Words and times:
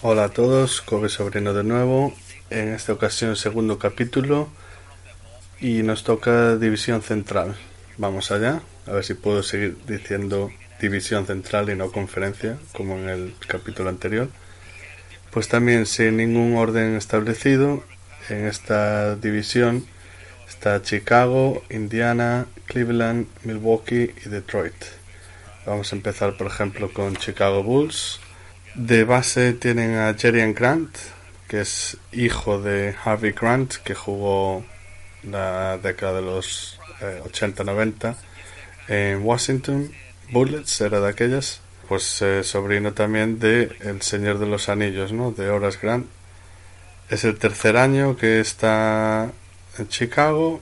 Hola 0.00 0.26
a 0.26 0.28
todos, 0.28 0.80
Kobe 0.80 1.08
Sobrino 1.08 1.52
de 1.54 1.64
nuevo. 1.64 2.14
En 2.50 2.68
esta 2.68 2.92
ocasión 2.92 3.34
segundo 3.34 3.80
capítulo 3.80 4.48
y 5.60 5.82
nos 5.82 6.04
toca 6.04 6.54
División 6.54 7.02
Central. 7.02 7.56
Vamos 7.96 8.30
allá, 8.30 8.62
a 8.86 8.92
ver 8.92 9.02
si 9.02 9.14
puedo 9.14 9.42
seguir 9.42 9.76
diciendo 9.88 10.52
División 10.80 11.26
Central 11.26 11.68
y 11.70 11.74
no 11.74 11.90
conferencia 11.90 12.58
como 12.74 12.94
en 12.94 13.08
el 13.08 13.34
capítulo 13.48 13.88
anterior. 13.88 14.28
Pues 15.32 15.48
también 15.48 15.84
sin 15.84 16.18
ningún 16.18 16.54
orden 16.54 16.94
establecido 16.94 17.82
en 18.28 18.46
esta 18.46 19.16
división 19.16 19.84
está 20.48 20.80
Chicago, 20.80 21.64
Indiana, 21.70 22.46
Cleveland, 22.66 23.26
Milwaukee 23.42 24.14
y 24.24 24.28
Detroit. 24.28 24.76
Vamos 25.66 25.92
a 25.92 25.96
empezar 25.96 26.36
por 26.36 26.46
ejemplo 26.46 26.92
con 26.92 27.16
Chicago 27.16 27.64
Bulls 27.64 28.20
de 28.74 29.04
base 29.04 29.52
tienen 29.54 29.96
a 29.96 30.14
Jerry 30.14 30.52
Grant, 30.52 30.96
que 31.48 31.62
es 31.62 31.96
hijo 32.12 32.60
de 32.60 32.94
Harvey 33.02 33.32
Grant, 33.32 33.74
que 33.76 33.94
jugó 33.94 34.64
la 35.22 35.78
década 35.78 36.20
de 36.20 36.22
los 36.22 36.78
80-90 37.00 38.14
eh, 38.88 39.12
en 39.12 39.24
Washington. 39.24 39.90
Bullets 40.30 40.80
era 40.80 41.00
de 41.00 41.08
aquellas. 41.08 41.60
Pues 41.88 42.20
eh, 42.20 42.44
sobrino 42.44 42.92
también 42.92 43.38
de 43.38 43.74
El 43.80 44.02
Señor 44.02 44.38
de 44.38 44.46
los 44.46 44.68
Anillos, 44.68 45.12
¿no? 45.12 45.32
De 45.32 45.48
Horace 45.48 45.78
Grant. 45.80 46.06
Es 47.08 47.24
el 47.24 47.38
tercer 47.38 47.78
año 47.78 48.16
que 48.16 48.40
está 48.40 49.30
en 49.78 49.88
Chicago. 49.88 50.60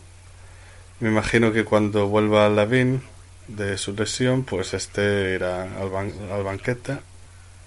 Me 1.00 1.09
imagino 1.09 1.52
que 1.52 1.64
cuando 1.64 2.06
vuelva 2.06 2.46
a 2.46 2.48
Lavin 2.48 3.02
de 3.48 3.76
su 3.76 3.92
lesión, 3.92 4.45
pues 4.45 4.73
este 4.73 5.34
irá 5.34 5.64
al, 5.64 5.92
al 6.30 6.45
banquete 6.45 6.98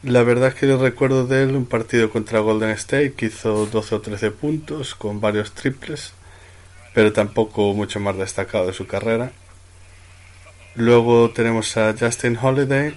la 0.04 0.24
verdad 0.24 0.50
es 0.50 0.56
que 0.56 0.68
yo 0.68 0.82
recuerdo 0.82 1.28
de 1.28 1.44
él 1.44 1.56
un 1.56 1.66
partido 1.66 2.10
contra 2.10 2.40
Golden 2.40 2.70
State 2.72 3.14
que 3.14 3.26
hizo 3.26 3.66
12 3.66 3.96
o 3.96 4.02
13 4.02 4.32
puntos 4.32 4.96
con 4.96 5.20
varios 5.20 5.52
triples, 5.54 6.14
pero 6.94 7.12
tampoco 7.12 7.74
mucho 7.74 8.00
más 8.00 8.18
destacado 8.18 8.68
de 8.68 8.74
su 8.74 8.88
carrera. 8.88 9.32
Luego 10.76 11.32
tenemos 11.32 11.76
a 11.76 11.94
Justin 12.00 12.38
Holiday, 12.42 12.96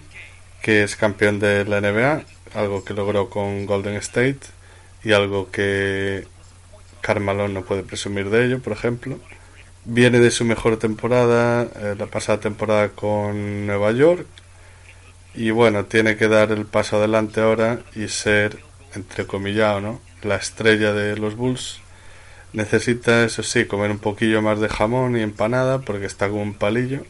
que 0.62 0.84
es 0.84 0.94
campeón 0.94 1.40
de 1.40 1.64
la 1.64 1.80
NBA, 1.80 2.22
algo 2.54 2.84
que 2.84 2.94
logró 2.94 3.28
con 3.28 3.66
Golden 3.66 3.96
State 3.96 4.40
y 5.02 5.12
algo 5.12 5.50
que 5.50 6.26
Carmelo 7.00 7.48
no 7.48 7.62
puede 7.62 7.82
presumir 7.82 8.30
de 8.30 8.46
ello, 8.46 8.60
por 8.60 8.72
ejemplo. 8.72 9.18
Viene 9.84 10.20
de 10.20 10.30
su 10.30 10.44
mejor 10.44 10.76
temporada, 10.78 11.64
eh, 11.64 11.96
la 11.98 12.06
pasada 12.06 12.38
temporada 12.38 12.90
con 12.90 13.66
Nueva 13.66 13.90
York, 13.90 14.26
y 15.34 15.50
bueno, 15.50 15.86
tiene 15.86 16.16
que 16.16 16.28
dar 16.28 16.52
el 16.52 16.66
paso 16.66 16.96
adelante 16.96 17.40
ahora 17.40 17.80
y 17.94 18.08
ser, 18.08 18.58
entrecomillado, 18.94 19.80
¿no? 19.80 20.00
La 20.22 20.36
estrella 20.36 20.92
de 20.92 21.16
los 21.16 21.36
Bulls. 21.36 21.80
Necesita, 22.52 23.24
eso 23.24 23.42
sí, 23.42 23.64
comer 23.64 23.90
un 23.90 23.98
poquillo 23.98 24.42
más 24.42 24.60
de 24.60 24.68
jamón 24.68 25.16
y 25.16 25.22
empanada 25.22 25.78
porque 25.80 26.06
está 26.06 26.28
como 26.28 26.42
un 26.42 26.54
palillo. 26.54 27.04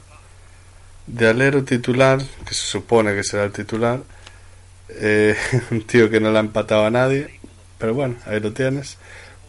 De 1.07 1.29
alero 1.29 1.65
titular, 1.65 2.21
que 2.47 2.55
se 2.55 2.65
supone 2.67 3.15
que 3.15 3.25
será 3.25 3.45
el 3.45 3.53
titular, 3.53 4.01
eh, 4.89 5.37
un 5.71 5.83
tío 5.83 6.11
que 6.11 6.21
no 6.21 6.31
le 6.31 6.39
ha 6.39 6.41
empatado 6.41 6.87
a 6.87 6.91
nadie, 6.91 7.41
pero 7.79 7.95
bueno, 7.95 8.17
ahí 8.27 8.39
lo 8.39 8.53
tienes. 8.53 8.99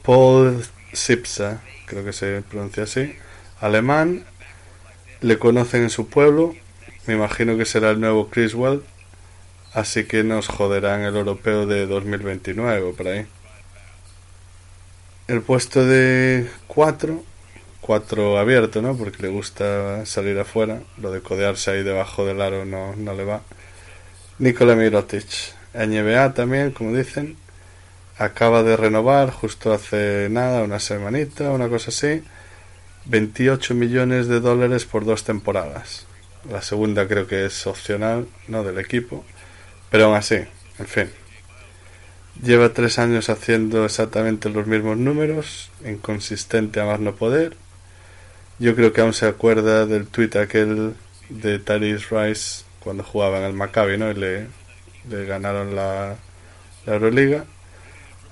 Paul 0.03 0.65
Sipsa, 0.93 1.61
creo 1.85 2.03
que 2.03 2.13
se 2.13 2.41
pronuncia 2.41 2.83
así, 2.83 3.15
alemán, 3.61 4.25
le 5.21 5.37
conocen 5.37 5.83
en 5.83 5.89
su 5.89 6.09
pueblo, 6.09 6.55
me 7.05 7.15
imagino 7.15 7.57
que 7.57 7.65
será 7.65 7.91
el 7.91 7.99
nuevo 7.99 8.29
Criswell, 8.29 8.81
así 9.73 10.05
que 10.05 10.23
nos 10.23 10.47
joderán 10.47 11.01
el 11.01 11.15
europeo 11.15 11.65
de 11.65 11.85
2029 11.85 12.93
por 12.93 13.07
ahí. 13.07 13.25
El 15.27 15.41
puesto 15.41 15.85
de 15.85 16.49
4, 16.67 17.23
4 17.81 18.37
abierto, 18.37 18.81
¿no? 18.81 18.95
Porque 18.95 19.23
le 19.23 19.29
gusta 19.29 20.05
salir 20.05 20.39
afuera, 20.39 20.81
lo 20.97 21.11
de 21.11 21.21
codearse 21.21 21.71
ahí 21.71 21.83
debajo 21.83 22.25
del 22.25 22.41
aro 22.41 22.65
no, 22.65 22.95
no 22.95 23.13
le 23.13 23.23
va. 23.25 23.41
Nikola 24.39 24.75
Mirotic, 24.75 25.27
NBA 25.73 26.33
también, 26.33 26.71
como 26.71 26.95
dicen, 26.95 27.37
acaba 28.17 28.63
de 28.63 28.77
renovar 28.77 29.31
justo 29.31 29.73
hace 29.73 30.27
nada, 30.29 30.63
una 30.63 30.79
semanita, 30.79 31.51
una 31.51 31.67
cosa 31.67 31.89
así, 31.89 32.23
28 33.05 33.73
millones 33.75 34.27
de 34.27 34.39
dólares 34.39 34.85
por 34.85 35.05
dos 35.05 35.23
temporadas. 35.23 36.05
La 36.49 36.61
segunda 36.61 37.07
creo 37.07 37.27
que 37.27 37.45
es 37.45 37.67
opcional, 37.67 38.27
no 38.47 38.63
del 38.63 38.79
equipo. 38.79 39.23
Pero 39.89 40.05
aún 40.05 40.15
así, 40.15 40.35
en 40.79 40.87
fin. 40.87 41.09
Lleva 42.41 42.73
tres 42.73 42.99
años 42.99 43.29
haciendo 43.29 43.85
exactamente 43.85 44.49
los 44.49 44.65
mismos 44.67 44.97
números, 44.97 45.69
inconsistente 45.85 46.81
a 46.81 46.85
más 46.85 46.99
no 46.99 47.15
poder. 47.15 47.55
Yo 48.59 48.75
creo 48.75 48.91
que 48.91 49.01
aún 49.01 49.13
se 49.13 49.27
acuerda 49.27 49.85
del 49.85 50.07
tweet 50.07 50.31
aquel 50.37 50.95
de 51.29 51.59
Tyrese 51.59 52.07
Rice 52.09 52.65
cuando 52.79 53.03
jugaba 53.03 53.37
en 53.37 53.45
el 53.45 53.53
Maccabi, 53.53 53.97
¿no? 53.97 54.11
Y 54.11 54.15
le, 54.15 54.47
ganaron 55.25 55.75
la, 55.75 56.15
la 56.85 56.93
Euroliga. 56.93 57.45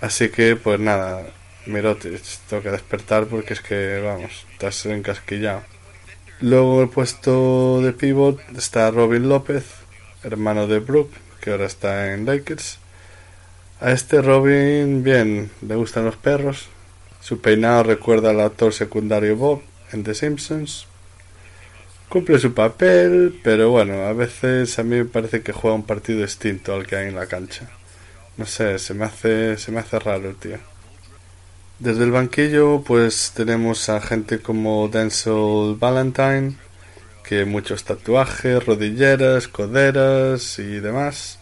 Así 0.02 0.30
que, 0.30 0.56
pues 0.56 0.80
nada, 0.80 1.24
Mirotic, 1.68 2.22
toca 2.50 2.72
despertar 2.72 3.28
porque 3.28 3.54
es 3.54 3.62
que, 3.62 4.02
vamos, 4.04 4.46
estás 4.52 4.86
encasquillado. 4.88 5.64
Luego 6.42 6.82
el 6.82 6.90
puesto 6.90 7.82
de 7.84 7.94
pivot 7.94 8.40
está 8.58 8.90
Robin 8.90 9.30
López, 9.30 9.64
hermano 10.24 10.66
de 10.66 10.80
Brooke, 10.80 11.16
que 11.40 11.52
ahora 11.52 11.68
está 11.68 12.16
en 12.16 12.26
Lakers. 12.26 12.80
A 13.80 13.92
este 13.92 14.24
Robin, 14.24 15.04
bien, 15.04 15.52
le 15.62 15.76
gustan 15.76 16.06
los 16.06 16.16
perros. 16.16 16.68
Su 17.20 17.42
peinado 17.42 17.84
recuerda 17.84 18.32
al 18.32 18.40
actor 18.40 18.74
secundario 18.74 19.36
Bob 19.36 19.62
en 19.92 20.04
The 20.04 20.16
Simpsons. 20.16 20.88
Cumple 22.10 22.40
su 22.40 22.56
papel, 22.56 23.40
pero 23.44 23.70
bueno, 23.70 24.08
a 24.08 24.14
veces 24.14 24.80
a 24.80 24.84
mí 24.84 24.96
me 24.96 25.06
parece 25.06 25.44
que 25.44 25.54
juega 25.54 25.76
un 25.76 25.86
partido 25.86 26.24
distinto 26.24 26.74
al 26.74 26.88
que 26.88 26.96
hay 26.96 27.10
en 27.10 27.16
la 27.16 27.28
cancha. 27.28 27.70
No 28.38 28.48
sé, 28.48 28.80
se 28.80 28.96
me 28.96 29.06
hace, 29.06 29.60
se 29.60 29.72
me 29.72 29.80
hace 29.80 30.00
raro 30.00 30.34
tío. 30.34 30.71
Desde 31.82 32.04
el 32.04 32.12
banquillo 32.12 32.84
pues 32.86 33.32
tenemos 33.36 33.90
a 33.90 34.00
gente 34.02 34.38
como 34.38 34.88
Denzel 34.88 35.76
Valentine, 35.80 36.54
que 37.24 37.44
muchos 37.46 37.86
tatuajes, 37.86 38.64
rodilleras, 38.64 39.48
coderas 39.48 40.60
y 40.60 40.80
demás. 40.80 41.40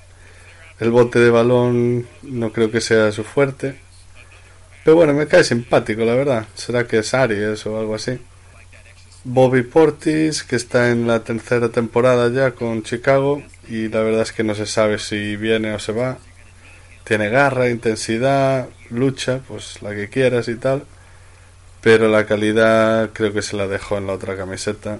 El 0.79 0.91
bote 0.91 1.19
de 1.19 1.29
balón 1.29 2.07
no 2.21 2.53
creo 2.53 2.71
que 2.71 2.79
sea 2.79 3.11
su 3.11 3.25
fuerte. 3.25 3.81
Pero 4.85 4.95
bueno, 4.95 5.13
me 5.13 5.27
cae 5.27 5.43
simpático, 5.43 6.05
la 6.05 6.15
verdad. 6.15 6.47
Será 6.55 6.87
que 6.87 6.99
es 6.99 7.13
Aries 7.13 7.65
o 7.65 7.77
algo 7.77 7.95
así. 7.95 8.17
Bobby 9.25 9.63
Portis, 9.63 10.43
que 10.43 10.55
está 10.55 10.89
en 10.89 11.05
la 11.05 11.21
tercera 11.21 11.67
temporada 11.67 12.29
ya 12.29 12.51
con 12.51 12.83
Chicago 12.83 13.43
y 13.67 13.89
la 13.89 13.99
verdad 13.99 14.21
es 14.21 14.31
que 14.31 14.45
no 14.45 14.55
se 14.55 14.67
sabe 14.67 14.99
si 14.99 15.35
viene 15.35 15.73
o 15.73 15.79
se 15.79 15.91
va. 15.91 16.17
Tiene 17.03 17.27
garra, 17.27 17.69
intensidad, 17.69 18.69
lucha, 18.91 19.41
pues 19.47 19.81
la 19.81 19.93
que 19.95 20.09
quieras 20.09 20.47
y 20.47 20.55
tal. 20.55 20.83
Pero 21.81 22.09
la 22.09 22.25
calidad 22.25 23.11
creo 23.13 23.33
que 23.33 23.41
se 23.41 23.55
la 23.55 23.67
dejó 23.67 23.97
en 23.97 24.07
la 24.07 24.13
otra 24.13 24.35
camiseta. 24.35 24.99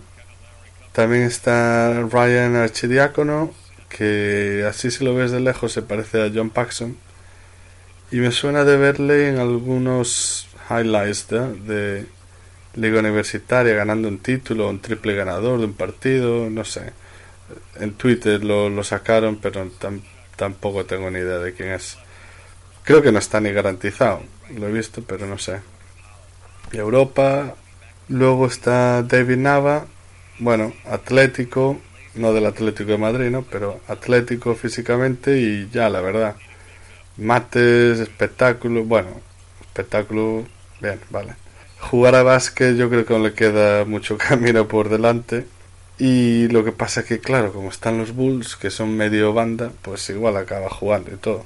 También 0.93 1.23
está 1.23 2.01
Ryan 2.09 2.55
Archidiácono, 2.55 3.53
que 3.89 4.65
así 4.67 4.91
si 4.91 5.03
lo 5.03 5.15
ves 5.15 5.31
de 5.31 5.39
lejos 5.39 5.73
se 5.73 5.81
parece 5.81 6.21
a 6.23 6.31
John 6.33 6.49
Paxson. 6.49 6.97
Y 8.11 8.17
me 8.17 8.31
suena 8.31 8.63
de 8.63 8.77
verle 8.77 9.29
en 9.29 9.39
algunos 9.39 10.47
highlights 10.69 11.27
de 11.29 12.05
Liga 12.75 12.99
Universitaria 12.99 13.75
ganando 13.75 14.07
un 14.07 14.19
título, 14.19 14.69
un 14.69 14.79
triple 14.79 15.15
ganador 15.15 15.59
de 15.59 15.65
un 15.65 15.73
partido, 15.73 16.49
no 16.49 16.63
sé. 16.65 16.93
En 17.79 17.93
Twitter 17.93 18.43
lo, 18.43 18.69
lo 18.69 18.83
sacaron, 18.83 19.37
pero 19.37 19.69
tampoco 20.35 20.85
tengo 20.85 21.09
ni 21.11 21.19
idea 21.19 21.39
de 21.39 21.53
quién 21.53 21.69
es. 21.69 21.97
Creo 22.89 23.03
que 23.03 23.11
no 23.11 23.19
está 23.19 23.39
ni 23.39 23.51
garantizado. 23.51 24.23
Lo 24.57 24.67
he 24.67 24.71
visto, 24.71 25.03
pero 25.03 25.27
no 25.27 25.37
sé. 25.37 25.59
Europa. 26.71 27.53
Luego 28.07 28.47
está 28.47 29.03
David 29.03 29.37
Nava. 29.37 29.85
Bueno, 30.39 30.73
atlético. 30.85 31.79
No 32.15 32.33
del 32.33 32.47
Atlético 32.47 32.89
de 32.89 32.97
Madrid, 32.97 33.29
¿no? 33.29 33.43
Pero 33.43 33.79
atlético 33.87 34.55
físicamente 34.55 35.37
y 35.39 35.69
ya, 35.71 35.87
la 35.91 36.01
verdad. 36.01 36.35
Mates, 37.17 37.99
espectáculo. 37.99 38.83
Bueno, 38.85 39.09
espectáculo. 39.61 40.45
Bien, 40.81 40.99
vale. 41.11 41.35
Jugar 41.79 42.15
a 42.15 42.23
básquet 42.23 42.75
yo 42.75 42.89
creo 42.89 43.05
que 43.05 43.13
no 43.13 43.19
le 43.19 43.33
queda 43.33 43.85
mucho 43.85 44.17
camino 44.29 44.67
por 44.67 44.89
delante. 44.89 45.45
Y 45.99 46.47
lo 46.47 46.65
que 46.65 46.71
pasa 46.71 47.01
es 47.01 47.05
que, 47.05 47.19
claro, 47.19 47.53
como 47.53 47.69
están 47.69 47.99
los 47.99 48.15
Bulls, 48.15 48.55
que 48.55 48.71
son 48.71 48.97
medio 48.97 49.31
banda, 49.31 49.71
pues 49.83 50.09
igual 50.09 50.37
acaba 50.37 50.71
jugando 50.71 51.11
y 51.13 51.17
todo. 51.17 51.45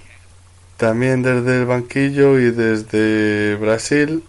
También 0.77 1.21
desde 1.21 1.59
el 1.59 1.65
banquillo 1.65 2.39
y 2.39 2.51
desde 2.51 3.55
Brasil 3.55 4.23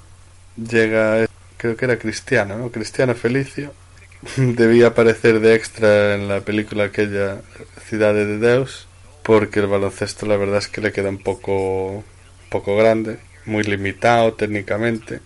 llega, 0.57 1.27
creo 1.57 1.77
que 1.77 1.85
era 1.85 1.99
Cristiano, 1.99 2.59
¿no? 2.59 2.71
Cristiano 2.71 3.15
Felicio. 3.15 3.73
Debía 4.37 4.89
aparecer 4.89 5.41
de 5.41 5.55
extra 5.55 6.15
en 6.15 6.29
la 6.29 6.41
película 6.41 6.85
aquella 6.85 7.41
Ciudad 7.89 8.15
de 8.15 8.39
Deus. 8.39 8.87
porque 9.23 9.61
el 9.61 9.67
baloncesto 9.69 10.27
la 10.27 10.37
verdad 10.37 10.59
es 10.59 10.69
que 10.69 10.83
le 10.83 10.93
queda 10.93 11.09
un 11.09 11.19
poco, 11.19 12.05
poco 12.51 12.77
grande, 12.77 13.19
muy 13.47 13.65
limitado 13.65 14.35
técnicamente. 14.35 15.21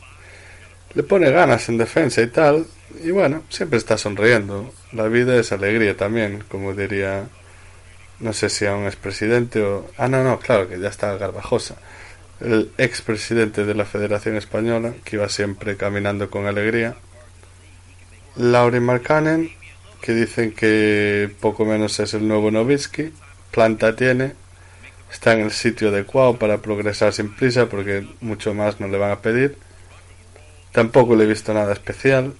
Le 0.94 1.02
pone 1.02 1.30
ganas 1.30 1.68
en 1.68 1.78
defensa 1.78 2.22
y 2.22 2.28
tal, 2.28 2.66
y 3.02 3.10
bueno, 3.10 3.42
siempre 3.48 3.78
está 3.78 3.98
sonriendo. 3.98 4.72
La 4.92 5.08
vida 5.08 5.36
es 5.36 5.52
alegría 5.52 5.96
también, 5.96 6.44
como 6.48 6.74
diría, 6.74 7.28
no 8.20 8.32
sé 8.32 8.48
si 8.48 8.66
aún 8.66 8.84
es 8.84 8.96
presidente 8.96 9.62
o... 9.62 9.90
Ah, 9.96 10.08
no, 10.08 10.24
no, 10.24 10.38
claro 10.38 10.68
que 10.68 10.78
ya 10.78 10.88
está 10.88 11.16
Garbajosa. 11.16 11.76
El 12.40 12.70
expresidente 12.78 13.64
de 13.64 13.74
la 13.74 13.84
Federación 13.84 14.36
Española, 14.36 14.94
que 15.04 15.16
iba 15.16 15.28
siempre 15.28 15.76
caminando 15.76 16.30
con 16.30 16.46
alegría. 16.46 16.96
Laurie 18.36 18.80
Markkanen, 18.80 19.50
que 20.00 20.14
dicen 20.14 20.52
que 20.52 21.30
poco 21.40 21.64
menos 21.64 21.98
es 22.00 22.14
el 22.14 22.26
nuevo 22.28 22.50
Novitsky 22.50 23.12
planta 23.50 23.96
tiene, 23.96 24.34
está 25.10 25.32
en 25.32 25.40
el 25.40 25.50
sitio 25.50 25.88
adecuado 25.88 26.38
para 26.38 26.58
progresar 26.58 27.12
sin 27.12 27.34
prisa 27.34 27.68
porque 27.68 28.06
mucho 28.20 28.54
más 28.54 28.80
no 28.80 28.88
le 28.88 28.98
van 28.98 29.10
a 29.10 29.20
pedir. 29.20 29.56
Tampoco 30.72 31.16
le 31.16 31.24
he 31.24 31.26
visto 31.26 31.52
nada 31.54 31.72
especial. 31.72 32.34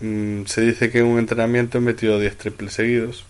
Mm, 0.00 0.44
se 0.46 0.62
dice 0.62 0.90
que 0.90 0.98
en 1.00 1.06
un 1.06 1.18
entrenamiento 1.18 1.80
metió 1.80 2.18
10 2.18 2.36
triples 2.36 2.72
seguidos. 2.72 3.24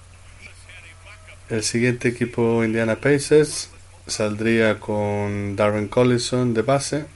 El 1.51 1.65
siguiente 1.65 2.07
equipo 2.07 2.63
Indiana 2.63 3.01
Pacers 3.01 3.71
saldría 4.07 4.79
con 4.79 5.57
Darren 5.57 5.89
Collison 5.89 6.55
de 6.55 6.63
base. 6.63 7.07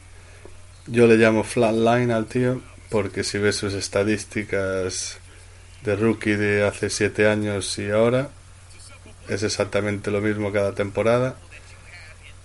Yo 0.88 1.06
le 1.06 1.16
llamo 1.16 1.44
flatline 1.44 2.10
al 2.10 2.26
tío 2.26 2.60
porque 2.90 3.22
si 3.22 3.38
ves 3.38 3.54
sus 3.54 3.74
estadísticas 3.74 5.18
de 5.84 5.94
rookie 5.94 6.34
de 6.34 6.66
hace 6.66 6.90
7 6.90 7.28
años 7.28 7.78
y 7.78 7.90
ahora, 7.90 8.30
es 9.28 9.44
exactamente 9.44 10.10
lo 10.10 10.20
mismo 10.20 10.50
cada 10.50 10.74
temporada. 10.74 11.36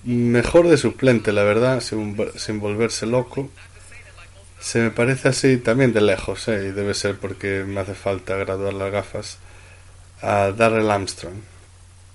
Mejor 0.03 0.67
de 0.67 0.77
suplente, 0.77 1.33
la 1.33 1.43
verdad, 1.43 1.81
sin, 1.81 2.59
volverse 2.59 3.07
loco. 3.07 3.49
Se 4.59 4.79
me 4.79 4.91
parece 4.91 5.29
así 5.29 5.57
también 5.57 5.91
de 5.91 6.01
lejos, 6.01 6.49
¿eh? 6.49 6.67
y 6.67 6.71
debe 6.71 6.93
ser 6.93 7.17
porque 7.17 7.63
me 7.65 7.79
hace 7.79 7.95
falta 7.95 8.35
graduar 8.35 8.75
las 8.75 8.91
gafas, 8.91 9.39
a 10.21 10.51
Darrell 10.51 10.91
Armstrong. 10.91 11.58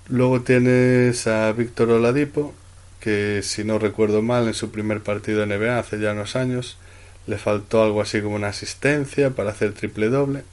Luego 0.07 0.41
tienes 0.41 1.25
a 1.25 1.51
Víctor 1.51 1.89
Oladipo, 1.89 2.53
que 2.99 3.41
si 3.41 3.63
no 3.63 3.79
recuerdo 3.79 4.21
mal, 4.21 4.47
en 4.47 4.53
su 4.53 4.69
primer 4.69 5.01
partido 5.01 5.43
de 5.43 5.57
NBA 5.57 5.79
hace 5.79 5.99
ya 5.99 6.11
unos 6.11 6.35
años, 6.35 6.77
le 7.25 7.39
faltó 7.39 7.83
algo 7.83 8.01
así 8.01 8.21
como 8.21 8.35
una 8.35 8.49
asistencia 8.49 9.31
para 9.31 9.49
hacer 9.49 9.73
triple 9.73 10.09
doble. 10.09 10.43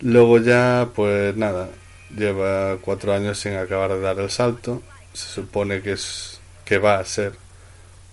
Luego 0.00 0.38
ya, 0.38 0.90
pues 0.94 1.36
nada, 1.36 1.68
lleva 2.16 2.76
cuatro 2.80 3.12
años 3.12 3.40
sin 3.40 3.54
acabar 3.54 3.90
de 3.90 4.00
dar 4.00 4.20
el 4.20 4.30
salto. 4.30 4.82
Se 5.14 5.26
supone 5.28 5.82
que 5.82 5.92
es 5.92 6.40
que 6.64 6.78
va 6.78 6.98
a 7.00 7.04
ser 7.04 7.32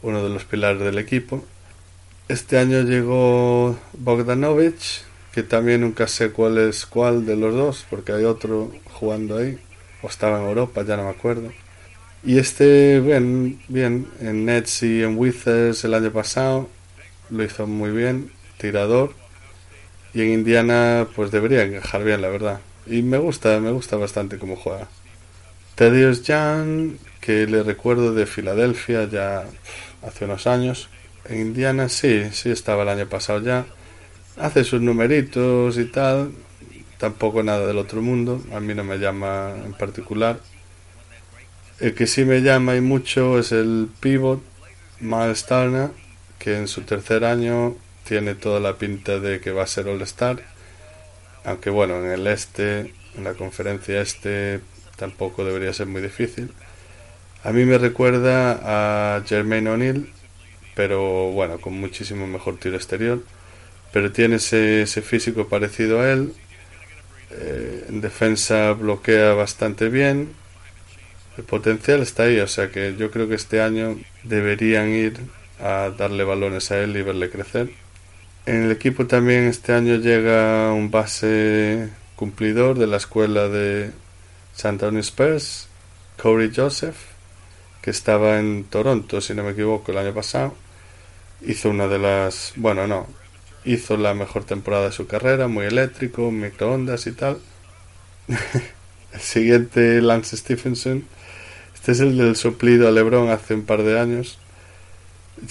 uno 0.01 0.23
de 0.23 0.29
los 0.29 0.45
pilares 0.45 0.81
del 0.81 0.97
equipo. 0.97 1.45
Este 2.27 2.57
año 2.57 2.81
llegó 2.81 3.77
Bogdanovich, 3.93 5.03
que 5.33 5.43
también 5.43 5.81
nunca 5.81 6.07
sé 6.07 6.31
cuál 6.31 6.57
es 6.57 6.87
cuál 6.87 7.27
de 7.27 7.35
los 7.35 7.53
dos, 7.53 7.85
porque 7.89 8.13
hay 8.13 8.23
otro 8.23 8.71
jugando 8.85 9.37
ahí, 9.37 9.59
o 10.05 10.09
estaba 10.09 10.39
en 10.39 10.47
Europa, 10.47 10.83
ya 10.83 10.97
no 10.97 11.05
me 11.05 11.09
acuerdo. 11.09 11.51
Y 12.23 12.37
este, 12.37 12.99
bien, 12.99 13.59
bien, 13.67 14.07
en 14.21 14.45
Nets 14.45 14.83
y 14.83 15.03
en 15.03 15.17
Wizards 15.17 15.83
el 15.83 15.93
año 15.95 16.11
pasado 16.11 16.69
lo 17.29 17.43
hizo 17.43 17.65
muy 17.65 17.91
bien, 17.91 18.31
tirador. 18.57 19.13
Y 20.13 20.21
en 20.21 20.29
Indiana, 20.29 21.07
pues 21.15 21.31
debería 21.31 21.63
encajar 21.63 22.03
bien, 22.03 22.21
la 22.21 22.29
verdad. 22.29 22.61
Y 22.85 23.01
me 23.01 23.17
gusta, 23.17 23.59
me 23.59 23.71
gusta 23.71 23.97
bastante 23.97 24.37
cómo 24.37 24.55
juega. 24.55 24.87
Tedious 25.75 26.23
Young, 26.23 26.97
que 27.19 27.47
le 27.47 27.63
recuerdo 27.63 28.13
de 28.13 28.25
Filadelfia 28.27 29.09
ya 29.09 29.45
hace 30.03 30.25
unos 30.25 30.47
años. 30.47 30.89
En 31.27 31.41
Indiana 31.41 31.89
sí, 31.89 32.29
sí 32.31 32.51
estaba 32.51 32.83
el 32.83 32.89
año 32.89 33.07
pasado 33.09 33.41
ya. 33.41 33.65
Hace 34.37 34.63
sus 34.63 34.81
numeritos 34.81 35.77
y 35.77 35.85
tal. 35.85 36.31
Tampoco 37.05 37.43
nada 37.43 37.67
del 37.67 37.77
otro 37.77 38.01
mundo. 38.01 38.41
A 38.51 38.59
mí 38.59 38.73
no 38.73 38.83
me 38.83 38.97
llama 38.97 39.53
en 39.63 39.73
particular. 39.73 40.39
El 41.79 41.93
que 41.93 42.07
sí 42.07 42.25
me 42.25 42.41
llama 42.41 42.75
y 42.75 42.81
mucho 42.81 43.37
es 43.37 43.51
el 43.51 43.89
pivot 43.99 44.41
Miles 44.99 45.45
que 46.39 46.57
en 46.57 46.67
su 46.67 46.81
tercer 46.81 47.23
año 47.25 47.75
tiene 48.07 48.33
toda 48.33 48.59
la 48.59 48.77
pinta 48.79 49.19
de 49.19 49.39
que 49.39 49.51
va 49.51 49.61
a 49.61 49.67
ser 49.67 49.87
All-Star 49.87 50.41
aunque 51.43 51.69
bueno, 51.69 52.03
en 52.03 52.09
el 52.09 52.25
este, 52.25 52.91
en 53.15 53.23
la 53.23 53.35
conferencia 53.35 54.01
este, 54.01 54.61
tampoco 54.95 55.45
debería 55.45 55.71
ser 55.73 55.85
muy 55.85 56.01
difícil. 56.01 56.51
A 57.43 57.51
mí 57.51 57.65
me 57.65 57.77
recuerda 57.77 59.17
a 59.17 59.21
Jermaine 59.27 59.69
O'Neill, 59.69 60.09
pero 60.73 61.31
bueno, 61.33 61.61
con 61.61 61.73
muchísimo 61.79 62.25
mejor 62.25 62.57
tiro 62.57 62.75
exterior. 62.75 63.21
Pero 63.93 64.11
tiene 64.11 64.37
ese, 64.37 64.85
físico 65.03 65.47
parecido 65.47 66.01
a 66.01 66.11
él. 66.11 66.33
Eh, 67.37 67.85
en 67.89 68.01
defensa 68.01 68.71
bloquea 68.73 69.33
bastante 69.33 69.89
bien. 69.89 70.33
El 71.37 71.43
potencial 71.43 72.01
está 72.01 72.23
ahí, 72.23 72.39
o 72.39 72.47
sea 72.47 72.69
que 72.71 72.95
yo 72.97 73.11
creo 73.11 73.27
que 73.27 73.35
este 73.35 73.61
año 73.61 73.97
deberían 74.23 74.89
ir 74.89 75.19
a 75.59 75.91
darle 75.97 76.23
balones 76.23 76.71
a 76.71 76.79
él 76.79 76.95
y 76.95 77.01
verle 77.01 77.29
crecer. 77.29 77.71
En 78.45 78.63
el 78.63 78.71
equipo 78.71 79.05
también 79.05 79.43
este 79.45 79.73
año 79.73 79.95
llega 79.95 80.71
un 80.71 80.91
base 80.91 81.89
cumplidor 82.15 82.77
de 82.77 82.87
la 82.87 82.97
escuela 82.97 83.49
de 83.49 83.91
San 84.53 84.75
Antonio 84.75 85.01
Spurs, 85.01 85.67
Corey 86.21 86.51
Joseph, 86.55 86.95
que 87.81 87.91
estaba 87.91 88.39
en 88.39 88.63
Toronto, 88.65 89.19
si 89.19 89.33
no 89.33 89.43
me 89.43 89.51
equivoco, 89.51 89.91
el 89.91 89.97
año 89.97 90.13
pasado. 90.13 90.55
Hizo 91.41 91.69
una 91.69 91.87
de 91.87 91.99
las, 91.99 92.53
bueno, 92.55 92.87
no, 92.87 93.07
hizo 93.65 93.97
la 93.97 94.13
mejor 94.13 94.43
temporada 94.43 94.85
de 94.85 94.91
su 94.91 95.07
carrera, 95.07 95.47
muy 95.47 95.65
eléctrico, 95.65 96.31
microondas 96.31 97.07
y 97.07 97.11
tal. 97.11 97.39
el 99.13 99.19
siguiente, 99.19 100.01
Lance 100.01 100.37
Stephenson. 100.37 101.03
Este 101.73 101.91
es 101.91 101.99
el 101.99 102.17
del 102.17 102.35
suplido 102.35 102.87
a 102.87 102.91
LeBron 102.91 103.29
hace 103.29 103.53
un 103.53 103.63
par 103.63 103.83
de 103.83 103.99
años. 103.99 104.39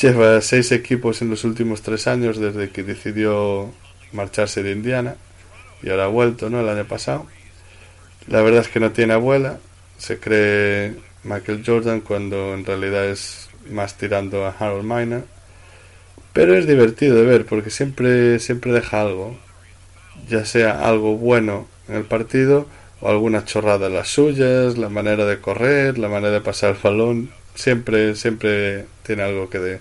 Lleva 0.01 0.41
seis 0.41 0.73
equipos 0.73 1.23
en 1.23 1.31
los 1.31 1.45
últimos 1.45 1.83
tres 1.83 2.07
años 2.07 2.39
desde 2.39 2.71
que 2.71 2.83
decidió 2.83 3.71
marcharse 4.13 4.63
de 4.63 4.73
Indiana 4.73 5.17
y 5.83 5.91
ahora 5.91 6.05
ha 6.05 6.09
vuelto, 6.09 6.49
¿no? 6.49 6.61
El 6.61 6.69
año 6.69 6.87
pasado. 6.87 7.27
La 8.27 8.41
verdad 8.41 8.63
es 8.63 8.69
que 8.69 8.81
no 8.81 8.93
tiene 8.93 9.13
abuela, 9.13 9.59
se 9.99 10.19
cree 10.19 10.95
Michael 11.25 11.63
Jordan 11.65 12.01
cuando 12.01 12.55
en 12.55 12.65
realidad 12.65 13.05
es 13.07 13.49
más 13.71 13.97
tirando 13.97 14.47
a 14.47 14.51
Harold 14.59 14.85
Miner. 14.85 15.25
Pero 16.35 16.55
es 16.59 16.67
divertido 16.67 17.17
de 17.17 17.23
ver 17.23 17.47
porque 17.47 17.71
siempre, 17.71 18.39
siempre 18.41 18.73
deja 18.73 19.01
algo, 19.01 19.39
ya 20.29 20.45
sea 20.45 20.87
algo 20.87 21.17
bueno 21.17 21.67
en 21.89 21.95
el 21.95 22.05
partido 22.05 22.67
o 23.01 23.09
alguna 23.09 23.45
chorrada 23.47 23.89
las 23.89 24.09
suyas, 24.09 24.77
la 24.77 24.89
manera 24.89 25.25
de 25.27 25.41
correr, 25.41 25.97
la 25.97 26.09
manera 26.09 26.33
de 26.33 26.41
pasar 26.41 26.75
el 26.75 26.83
balón 26.83 27.31
siempre, 27.55 28.17
siempre 28.17 28.87
tiene 29.05 29.23
algo 29.23 29.49
que, 29.49 29.59
de, 29.61 29.81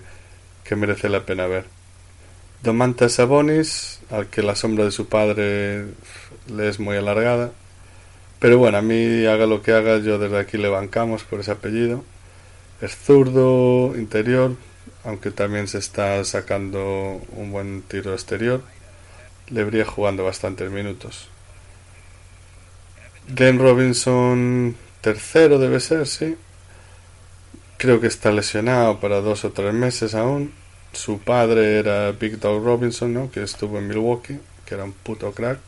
que 0.62 0.76
merece 0.76 1.08
la 1.08 1.26
pena 1.26 1.46
ver. 1.46 1.64
Domantas 2.62 3.14
Sabonis, 3.14 4.00
al 4.10 4.28
que 4.28 4.42
la 4.42 4.54
sombra 4.54 4.84
de 4.84 4.92
su 4.92 5.08
padre 5.08 5.86
le 6.46 6.68
es 6.68 6.80
muy 6.80 6.96
alargada. 6.96 7.50
Pero 8.38 8.58
bueno, 8.58 8.78
a 8.78 8.82
mí 8.82 9.26
haga 9.26 9.46
lo 9.46 9.62
que 9.62 9.72
haga, 9.72 9.98
yo 9.98 10.18
desde 10.18 10.38
aquí 10.38 10.56
le 10.56 10.68
bancamos 10.68 11.24
por 11.24 11.40
ese 11.40 11.50
apellido. 11.50 12.04
Es 12.80 12.96
zurdo, 12.96 13.96
interior, 13.96 14.56
aunque 15.04 15.30
también 15.30 15.68
se 15.68 15.78
está 15.78 16.24
sacando 16.24 17.20
un 17.32 17.52
buen 17.52 17.82
tiro 17.82 18.12
exterior. 18.12 18.62
Le 19.48 19.60
habría 19.60 19.84
jugando 19.84 20.24
bastantes 20.24 20.70
minutos. 20.70 21.28
Glenn 23.28 23.58
Robinson, 23.58 24.76
tercero 25.00 25.58
debe 25.58 25.80
ser, 25.80 26.06
sí. 26.06 26.36
Creo 27.76 28.00
que 28.00 28.06
está 28.06 28.32
lesionado 28.32 29.00
para 29.00 29.20
dos 29.20 29.44
o 29.44 29.52
tres 29.52 29.74
meses 29.74 30.14
aún. 30.14 30.52
Su 30.92 31.18
padre 31.18 31.78
era 31.78 32.12
Big 32.12 32.38
Dog 32.38 32.64
Robinson, 32.64 33.12
¿no? 33.12 33.30
que 33.30 33.42
estuvo 33.42 33.78
en 33.78 33.88
Milwaukee, 33.88 34.38
que 34.64 34.74
era 34.74 34.84
un 34.84 34.92
puto 34.92 35.32
crack. 35.32 35.58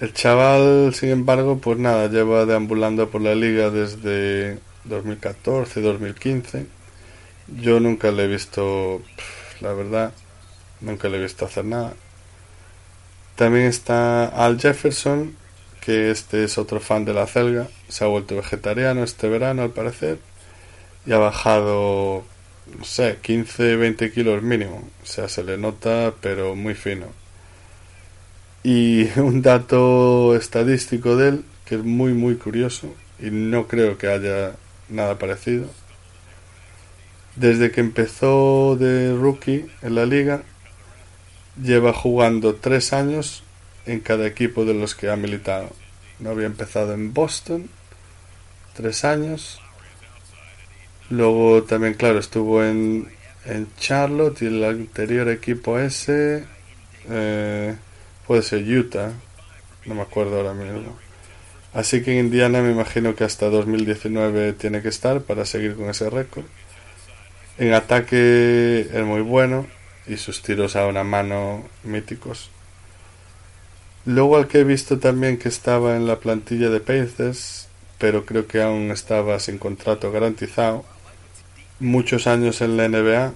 El 0.00 0.12
chaval, 0.12 0.94
sin 0.94 1.10
embargo, 1.10 1.58
pues 1.58 1.78
nada, 1.78 2.08
lleva 2.08 2.44
deambulando 2.44 3.08
por 3.08 3.22
la 3.22 3.34
liga 3.34 3.70
desde 3.70 4.58
2014, 4.84 5.80
2015. 5.80 6.75
Yo 7.48 7.80
nunca 7.80 8.10
le 8.10 8.24
he 8.24 8.26
visto, 8.26 9.02
la 9.60 9.72
verdad, 9.72 10.12
nunca 10.80 11.08
le 11.08 11.18
he 11.18 11.22
visto 11.22 11.44
hacer 11.44 11.64
nada. 11.64 11.94
También 13.36 13.66
está 13.66 14.26
Al 14.26 14.58
Jefferson, 14.60 15.36
que 15.80 16.10
este 16.10 16.44
es 16.44 16.58
otro 16.58 16.80
fan 16.80 17.04
de 17.04 17.14
la 17.14 17.26
celga. 17.26 17.68
Se 17.88 18.04
ha 18.04 18.08
vuelto 18.08 18.36
vegetariano 18.36 19.04
este 19.04 19.28
verano, 19.28 19.62
al 19.62 19.70
parecer 19.70 20.18
y 21.06 21.12
ha 21.12 21.18
bajado, 21.18 22.24
no 22.76 22.84
sé, 22.84 23.18
15, 23.22 23.76
20 23.76 24.12
kilos 24.12 24.42
mínimo. 24.42 24.88
O 25.02 25.06
sea, 25.06 25.28
se 25.28 25.44
le 25.44 25.56
nota, 25.56 26.14
pero 26.20 26.56
muy 26.56 26.74
fino. 26.74 27.06
Y 28.62 29.08
un 29.20 29.42
dato 29.42 30.34
estadístico 30.36 31.16
de 31.16 31.28
él, 31.28 31.44
que 31.64 31.76
es 31.76 31.84
muy, 31.84 32.12
muy 32.12 32.36
curioso, 32.36 32.94
y 33.20 33.30
no 33.30 33.68
creo 33.68 33.96
que 33.98 34.08
haya 34.08 34.56
nada 34.88 35.18
parecido. 35.18 35.68
Desde 37.36 37.70
que 37.70 37.80
empezó 37.80 38.76
de 38.76 39.14
rookie 39.14 39.66
en 39.82 39.94
la 39.94 40.06
liga, 40.06 40.42
lleva 41.62 41.92
jugando 41.92 42.54
tres 42.54 42.92
años 42.92 43.42
en 43.84 44.00
cada 44.00 44.26
equipo 44.26 44.64
de 44.64 44.74
los 44.74 44.94
que 44.94 45.10
ha 45.10 45.16
militado. 45.16 45.70
No 46.18 46.30
había 46.30 46.46
empezado 46.46 46.94
en 46.94 47.12
Boston, 47.12 47.68
tres 48.74 49.04
años. 49.04 49.60
Luego 51.10 51.62
también, 51.62 51.94
claro, 51.94 52.18
estuvo 52.18 52.64
en, 52.64 53.08
en 53.44 53.68
Charlotte 53.78 54.42
y 54.42 54.46
el 54.46 54.64
anterior 54.64 55.28
equipo 55.28 55.78
ese 55.78 56.44
eh, 57.08 57.76
puede 58.26 58.42
ser 58.42 58.62
Utah, 58.62 59.12
no 59.84 59.94
me 59.94 60.02
acuerdo 60.02 60.38
ahora 60.38 60.54
mismo. 60.54 60.96
Así 61.72 62.02
que 62.02 62.12
en 62.12 62.26
Indiana 62.26 62.62
me 62.62 62.72
imagino 62.72 63.14
que 63.14 63.24
hasta 63.24 63.50
2019 63.50 64.54
tiene 64.54 64.80
que 64.82 64.88
estar 64.88 65.20
para 65.20 65.44
seguir 65.44 65.76
con 65.76 65.90
ese 65.90 66.08
récord. 66.08 66.44
En 67.58 67.72
ataque 67.72 68.80
es 68.80 69.04
muy 69.04 69.22
bueno 69.22 69.66
y 70.06 70.18
sus 70.18 70.42
tiros 70.42 70.76
a 70.76 70.86
una 70.86 71.04
mano 71.04 71.64
míticos. 71.84 72.50
Luego 74.04 74.36
al 74.36 74.46
que 74.46 74.60
he 74.60 74.64
visto 74.64 74.98
también 74.98 75.38
que 75.38 75.48
estaba 75.48 75.96
en 75.96 76.06
la 76.06 76.20
plantilla 76.20 76.68
de 76.68 76.80
Pacers, 76.80 77.68
pero 77.98 78.26
creo 78.26 78.46
que 78.46 78.60
aún 78.60 78.90
estaba 78.90 79.40
sin 79.40 79.56
contrato 79.56 80.12
garantizado, 80.12 80.84
muchos 81.80 82.26
años 82.26 82.60
en 82.60 82.76
la 82.76 82.88
NBA, 82.88 83.32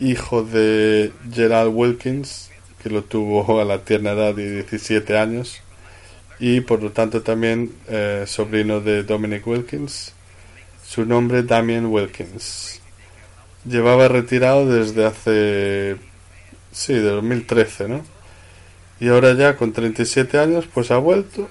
hijo 0.00 0.42
de 0.42 1.10
Gerald 1.32 1.72
Wilkins, 1.74 2.50
que 2.82 2.90
lo 2.90 3.04
tuvo 3.04 3.60
a 3.62 3.64
la 3.64 3.84
tierna 3.84 4.12
edad 4.12 4.34
de 4.34 4.62
17 4.62 5.16
años, 5.18 5.60
y 6.38 6.60
por 6.60 6.82
lo 6.82 6.92
tanto 6.92 7.22
también 7.22 7.72
eh, 7.88 8.24
sobrino 8.26 8.80
de 8.80 9.02
Dominic 9.02 9.46
Wilkins, 9.46 10.12
su 10.86 11.06
nombre 11.06 11.42
Damien 11.42 11.86
Wilkins. 11.86 12.82
Llevaba 13.64 14.08
retirado 14.08 14.66
desde 14.66 15.06
hace, 15.06 15.96
sí, 16.72 16.92
de 16.92 17.10
2013, 17.10 17.88
¿no? 17.88 18.04
Y 19.00 19.08
ahora 19.08 19.32
ya 19.34 19.56
con 19.56 19.72
37 19.72 20.38
años, 20.38 20.66
pues 20.72 20.90
ha 20.90 20.98
vuelto, 20.98 21.48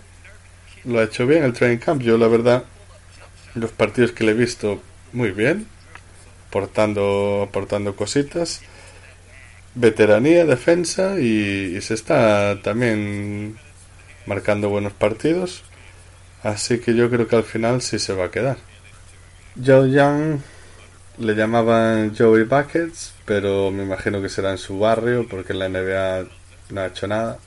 lo 0.86 1.00
ha 1.00 1.04
hecho 1.04 1.26
bien 1.26 1.44
el 1.44 1.54
training 1.54 1.80
camp. 1.80 2.02
Yo 2.02 2.18
la 2.18 2.28
verdad, 2.28 2.64
los 3.56 3.72
partidos 3.72 4.12
que 4.12 4.24
le 4.24 4.32
he 4.32 4.36
visto, 4.36 4.82
muy 5.12 5.32
bien, 5.32 5.68
aportando, 6.48 7.46
aportando 7.48 7.96
cositas 7.96 8.62
veteranía, 9.76 10.46
defensa 10.46 11.20
y, 11.20 11.80
se 11.82 11.94
está 11.94 12.62
también 12.62 13.58
marcando 14.26 14.70
buenos 14.70 14.94
partidos. 14.94 15.64
Así 16.44 16.80
que 16.80 16.94
yo 16.94 17.10
creo 17.10 17.28
que 17.28 17.38
al 17.38 17.44
final 17.44 17.82
sí 17.82 18.00
se 18.00 18.14
va 18.14 18.26
a 18.26 18.32
quedar. 18.32 18.58
Joe 19.64 19.90
Young 19.92 20.40
le 21.18 21.36
llamaban 21.36 22.16
Joey 22.16 22.44
Buckets, 22.44 23.14
pero 23.26 23.72
me 23.72 23.84
imagino 23.84 24.22
que 24.22 24.30
será 24.30 24.52
en 24.52 24.58
su 24.58 24.80
barrio 24.80 25.28
porque 25.30 25.54
en 25.54 25.60
la 25.60 25.70
NBA 25.70 26.28
no 26.72 26.82
ha 26.82 26.88
hecho 26.88 27.08
nada. 27.08 27.38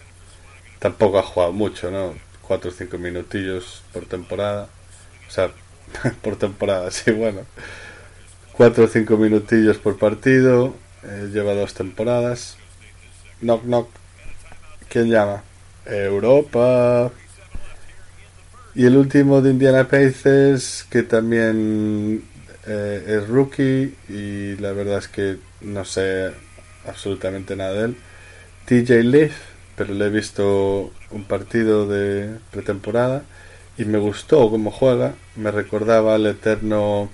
Tampoco 0.79 1.19
ha 1.19 1.23
jugado 1.23 1.53
mucho, 1.53 1.91
¿no? 1.91 2.15
Cuatro 2.43 2.71
o 2.71 2.73
cinco 2.73 2.99
minutillos 2.99 3.83
por 3.93 4.07
temporada. 4.07 4.69
O 5.29 5.31
sea, 5.31 5.51
por 6.23 6.37
temporada, 6.37 6.91
sí, 6.91 7.11
bueno. 7.11 7.41
Cuatro 8.53 8.85
o 8.85 8.89
cinco 8.89 9.17
minutillos 9.17 9.79
por 9.79 9.99
partido 9.99 10.75
eh, 11.03 11.31
lleva 11.33 11.55
dos 11.55 11.75
temporadas. 11.75 12.57
Knock 13.41 13.65
knock. 13.65 13.89
¿Quién 14.89 15.11
llama? 15.11 15.43
Europa. 15.85 17.11
Y 18.75 18.87
el 18.87 18.97
último 18.97 19.41
de 19.41 19.51
Indiana 19.51 19.89
Pacers, 19.89 20.87
que 20.91 21.03
también 21.03 22.23
eh, 22.67 23.05
es 23.07 23.29
rookie 23.29 23.95
y 24.09 24.57
la 24.57 24.73
verdad 24.73 24.99
es 24.99 25.09
que 25.09 25.39
no 25.61 25.85
sé 25.85 26.33
absolutamente 26.87 27.57
nada 27.57 27.73
de 27.73 27.85
él. 27.87 27.97
TJ 28.67 29.03
Leaf, 29.05 29.35
pero 29.77 29.95
le 29.95 30.07
he 30.07 30.11
visto 30.11 30.93
un 31.11 31.25
partido 31.25 31.87
de 31.87 32.39
pretemporada 32.51 33.23
y 33.79 33.85
me 33.85 33.99
gustó 33.99 34.51
cómo 34.51 34.71
juega. 34.71 35.15
Me 35.37 35.51
recordaba 35.51 36.15
al 36.15 36.27
eterno. 36.27 37.11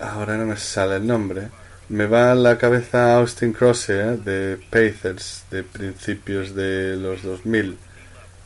Ahora 0.00 0.36
no 0.36 0.46
me 0.46 0.56
sale 0.56 0.96
el 0.96 1.06
nombre 1.06 1.48
me 1.88 2.06
va 2.06 2.32
a 2.32 2.34
la 2.34 2.58
cabeza 2.58 3.16
Austin 3.16 3.52
Cross 3.54 3.88
¿eh? 3.88 4.18
de 4.22 4.58
Pacers 4.70 5.44
de 5.50 5.62
principios 5.62 6.54
de 6.54 6.96
los 6.96 7.22
2000. 7.22 7.78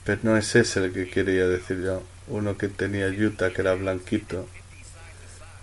Pero 0.04 0.20
no 0.22 0.36
es 0.36 0.54
ese 0.54 0.84
el 0.84 0.92
que 0.92 1.08
quería 1.08 1.48
decir 1.48 1.82
yo. 1.82 2.02
Uno 2.28 2.56
que 2.56 2.68
tenía 2.68 3.08
Utah 3.08 3.50
que 3.50 3.62
era 3.62 3.74
blanquito. 3.74 4.46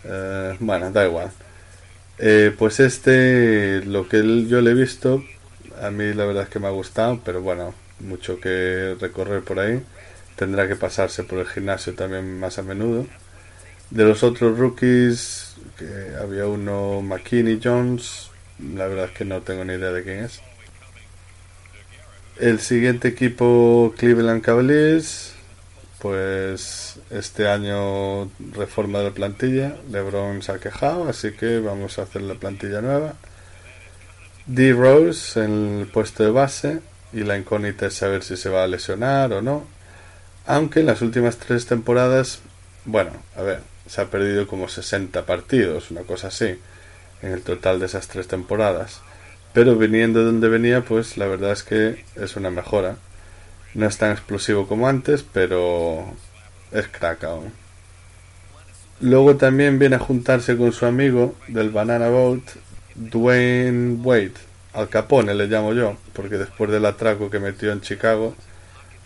Eh, 0.03 0.55
bueno, 0.59 0.91
da 0.91 1.05
igual. 1.05 1.31
Eh, 2.17 2.53
pues 2.57 2.79
este, 2.79 3.81
lo 3.85 4.07
que 4.09 4.45
yo 4.47 4.61
le 4.61 4.71
he 4.71 4.73
visto, 4.73 5.23
a 5.81 5.89
mí 5.91 6.13
la 6.13 6.25
verdad 6.25 6.43
es 6.43 6.49
que 6.49 6.59
me 6.59 6.67
ha 6.67 6.71
gustado, 6.71 7.21
pero 7.23 7.41
bueno, 7.41 7.73
mucho 7.99 8.39
que 8.39 8.95
recorrer 8.99 9.43
por 9.43 9.59
ahí. 9.59 9.81
Tendrá 10.35 10.67
que 10.67 10.75
pasarse 10.75 11.23
por 11.23 11.39
el 11.39 11.47
gimnasio 11.47 11.93
también 11.95 12.39
más 12.39 12.59
a 12.59 12.63
menudo. 12.63 13.07
De 13.89 14.05
los 14.05 14.23
otros 14.23 14.57
rookies, 14.57 15.55
que 15.77 16.15
había 16.21 16.45
uno 16.45 17.01
McKinney 17.01 17.59
Jones, 17.63 18.29
la 18.75 18.87
verdad 18.87 19.05
es 19.05 19.11
que 19.11 19.25
no 19.25 19.41
tengo 19.41 19.65
ni 19.65 19.73
idea 19.73 19.91
de 19.91 20.03
quién 20.03 20.25
es. 20.25 20.41
El 22.39 22.59
siguiente 22.59 23.09
equipo 23.09 23.93
Cleveland 23.97 24.41
Cavaliers, 24.41 25.33
pues 26.01 26.99
este 27.09 27.47
año 27.47 28.31
reforma 28.53 28.99
de 28.99 29.11
plantilla, 29.11 29.75
LeBron 29.91 30.41
se 30.41 30.51
ha 30.51 30.59
quejado, 30.59 31.09
así 31.09 31.31
que 31.33 31.59
vamos 31.59 31.99
a 31.99 32.03
hacer 32.03 32.21
la 32.21 32.35
plantilla 32.35 32.81
nueva. 32.81 33.15
D. 34.45 34.73
Rose 34.73 35.43
en 35.43 35.79
el 35.81 35.87
puesto 35.87 36.23
de 36.23 36.31
base 36.31 36.79
y 37.13 37.23
la 37.23 37.37
incógnita 37.37 37.87
es 37.87 37.95
saber 37.95 38.23
si 38.23 38.37
se 38.37 38.49
va 38.49 38.63
a 38.63 38.67
lesionar 38.67 39.33
o 39.33 39.41
no. 39.41 39.65
Aunque 40.45 40.79
en 40.79 40.87
las 40.87 41.01
últimas 41.01 41.37
tres 41.37 41.65
temporadas, 41.65 42.39
bueno, 42.85 43.11
a 43.35 43.41
ver, 43.41 43.61
se 43.87 44.01
ha 44.01 44.05
perdido 44.05 44.47
como 44.47 44.67
60 44.69 45.25
partidos, 45.25 45.91
una 45.91 46.01
cosa 46.01 46.29
así, 46.29 46.57
en 47.21 47.31
el 47.31 47.41
total 47.41 47.79
de 47.79 47.87
esas 47.87 48.07
tres 48.07 48.27
temporadas. 48.27 49.01
Pero 49.53 49.75
viniendo 49.75 50.19
de 50.19 50.25
donde 50.25 50.47
venía, 50.47 50.81
pues 50.81 51.17
la 51.17 51.27
verdad 51.27 51.51
es 51.51 51.63
que 51.63 52.05
es 52.15 52.35
una 52.35 52.49
mejora. 52.49 52.97
No 53.73 53.85
es 53.85 53.97
tan 53.97 54.11
explosivo 54.11 54.67
como 54.67 54.88
antes, 54.88 55.23
pero 55.23 56.05
es 56.71 56.88
crack 56.88 57.23
aún. 57.23 57.51
Luego 59.01 59.38
también 59.38 59.79
viene 59.79 59.95
a 59.95 59.99
juntarse 59.99 60.57
con 60.57 60.73
su 60.73 60.85
amigo 60.85 61.35
del 61.47 61.69
Banana 61.69 62.09
Boat, 62.09 62.43
Dwayne 62.95 63.97
Wade. 64.03 64.33
Al 64.73 64.89
Capone 64.89 65.33
le 65.33 65.47
llamo 65.47 65.73
yo, 65.73 65.97
porque 66.13 66.38
después 66.38 66.69
del 66.69 66.85
atraco 66.85 67.29
que 67.29 67.39
metió 67.39 67.71
en 67.71 67.81
Chicago, 67.81 68.35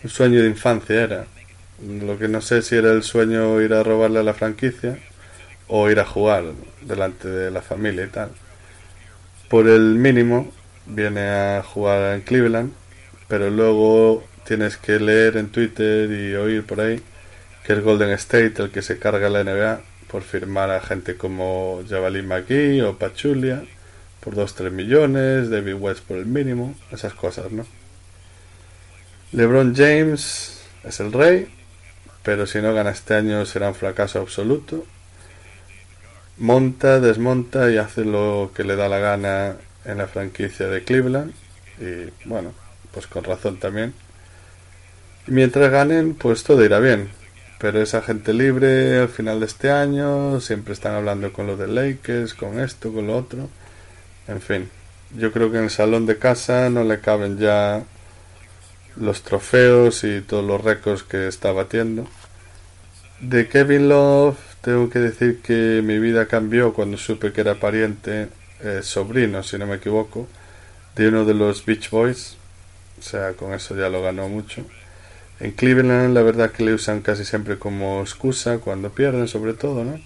un 0.02 0.10
sueño 0.10 0.42
de 0.42 0.48
infancia 0.48 1.02
era. 1.02 1.26
Lo 1.80 2.18
que 2.18 2.28
no 2.28 2.40
sé 2.40 2.62
si 2.62 2.76
era 2.76 2.90
el 2.90 3.02
sueño 3.02 3.60
ir 3.60 3.72
a 3.74 3.82
robarle 3.82 4.20
a 4.20 4.22
la 4.22 4.34
franquicia 4.34 4.98
o 5.68 5.90
ir 5.90 6.00
a 6.00 6.04
jugar 6.04 6.44
delante 6.82 7.28
de 7.28 7.50
la 7.50 7.62
familia 7.62 8.04
y 8.04 8.08
tal. 8.08 8.30
Por 9.48 9.68
el 9.68 9.94
mínimo 9.94 10.52
viene 10.86 11.20
a 11.20 11.62
jugar 11.62 12.14
en 12.14 12.22
Cleveland, 12.22 12.72
pero 13.28 13.50
luego 13.50 14.24
tienes 14.46 14.76
que 14.76 14.98
leer 14.98 15.36
en 15.36 15.48
Twitter 15.48 16.10
y 16.10 16.34
oír 16.34 16.64
por 16.64 16.80
ahí 16.80 17.00
que 17.64 17.72
es 17.72 17.82
Golden 17.82 18.10
State 18.10 18.54
el 18.58 18.70
que 18.70 18.82
se 18.82 18.98
carga 18.98 19.28
la 19.30 19.42
NBA 19.42 19.80
por 20.08 20.22
firmar 20.22 20.70
a 20.70 20.80
gente 20.80 21.16
como 21.16 21.82
Javalin 21.88 22.26
McGee 22.26 22.82
o 22.82 22.98
Pachulia 22.98 23.64
por 24.20 24.36
2-3 24.36 24.70
millones, 24.70 25.50
David 25.50 25.74
West 25.74 26.00
por 26.00 26.16
el 26.16 26.26
mínimo, 26.26 26.74
esas 26.90 27.12
cosas, 27.14 27.52
¿no? 27.52 27.66
LeBron 29.32 29.74
James 29.74 30.62
es 30.84 31.00
el 31.00 31.12
rey 31.12 31.48
pero 32.24 32.46
si 32.46 32.60
no 32.60 32.72
gana 32.72 32.90
este 32.90 33.14
año 33.14 33.44
será 33.44 33.68
un 33.68 33.74
fracaso 33.74 34.18
absoluto. 34.18 34.84
Monta, 36.38 36.98
desmonta 36.98 37.70
y 37.70 37.76
hace 37.76 38.04
lo 38.04 38.50
que 38.56 38.64
le 38.64 38.76
da 38.76 38.88
la 38.88 38.98
gana 38.98 39.56
en 39.84 39.98
la 39.98 40.08
franquicia 40.08 40.66
de 40.66 40.82
Cleveland. 40.82 41.34
Y 41.78 42.10
bueno, 42.26 42.54
pues 42.92 43.06
con 43.06 43.24
razón 43.24 43.58
también. 43.58 43.92
Mientras 45.26 45.70
ganen, 45.70 46.14
pues 46.14 46.42
todo 46.44 46.64
irá 46.64 46.80
bien. 46.80 47.10
Pero 47.58 47.80
esa 47.80 48.02
gente 48.02 48.34
libre 48.34 48.98
al 48.98 49.08
final 49.08 49.40
de 49.40 49.46
este 49.46 49.70
año, 49.70 50.40
siempre 50.40 50.74
están 50.74 50.94
hablando 50.94 51.32
con 51.32 51.46
los 51.46 51.58
de 51.58 51.68
Lakers, 51.68 52.34
con 52.34 52.60
esto, 52.60 52.92
con 52.92 53.06
lo 53.06 53.16
otro. 53.16 53.48
En 54.28 54.40
fin, 54.40 54.68
yo 55.16 55.32
creo 55.32 55.50
que 55.50 55.58
en 55.58 55.64
el 55.64 55.70
salón 55.70 56.06
de 56.06 56.18
casa 56.18 56.68
no 56.70 56.84
le 56.84 57.00
caben 57.00 57.38
ya 57.38 57.84
los 58.96 59.22
trofeos 59.22 60.04
y 60.04 60.20
todos 60.20 60.44
los 60.44 60.62
récords 60.62 61.02
que 61.02 61.28
está 61.28 61.52
batiendo. 61.52 62.06
De 63.20 63.48
Kevin 63.48 63.88
Love 63.88 64.36
tengo 64.60 64.90
que 64.90 64.98
decir 64.98 65.40
que 65.40 65.82
mi 65.84 65.98
vida 65.98 66.26
cambió 66.26 66.72
cuando 66.74 66.96
supe 66.96 67.32
que 67.32 67.40
era 67.42 67.54
pariente, 67.54 68.28
eh, 68.60 68.80
sobrino, 68.82 69.42
si 69.42 69.58
no 69.58 69.66
me 69.66 69.76
equivoco, 69.76 70.26
de 70.96 71.08
uno 71.08 71.24
de 71.24 71.34
los 71.34 71.64
Beach 71.64 71.90
Boys. 71.90 72.36
O 72.98 73.02
sea, 73.02 73.32
con 73.34 73.52
eso 73.52 73.76
ya 73.76 73.88
lo 73.88 74.02
ganó 74.02 74.28
mucho. 74.28 74.64
En 75.40 75.50
Cleveland 75.52 76.14
la 76.14 76.22
verdad 76.22 76.52
que 76.52 76.64
le 76.64 76.74
usan 76.74 77.00
casi 77.00 77.24
siempre 77.24 77.58
como 77.58 78.00
excusa 78.00 78.58
cuando 78.58 78.90
pierden 78.90 79.28
sobre 79.28 79.54
todo, 79.54 79.84
¿no? 79.84 80.00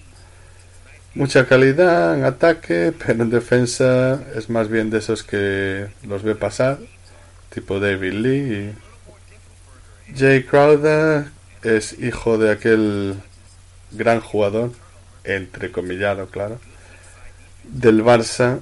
Mucha 1.14 1.46
calidad 1.46 2.14
en 2.16 2.24
ataque, 2.24 2.92
pero 3.06 3.22
en 3.22 3.30
defensa 3.30 4.22
es 4.34 4.48
más 4.50 4.68
bien 4.68 4.90
de 4.90 4.98
esos 4.98 5.22
que 5.22 5.88
los 6.06 6.22
ve 6.22 6.34
pasar, 6.34 6.78
tipo 7.50 7.80
David 7.80 8.12
Lee. 8.12 8.74
Jay 10.16 10.44
Crowder 10.44 11.26
es 11.62 11.98
hijo 11.98 12.38
de 12.38 12.50
aquel 12.50 13.16
gran 13.90 14.20
jugador, 14.20 14.72
entrecomillado, 15.24 16.28
claro, 16.28 16.60
del 17.64 18.02
Barça 18.02 18.60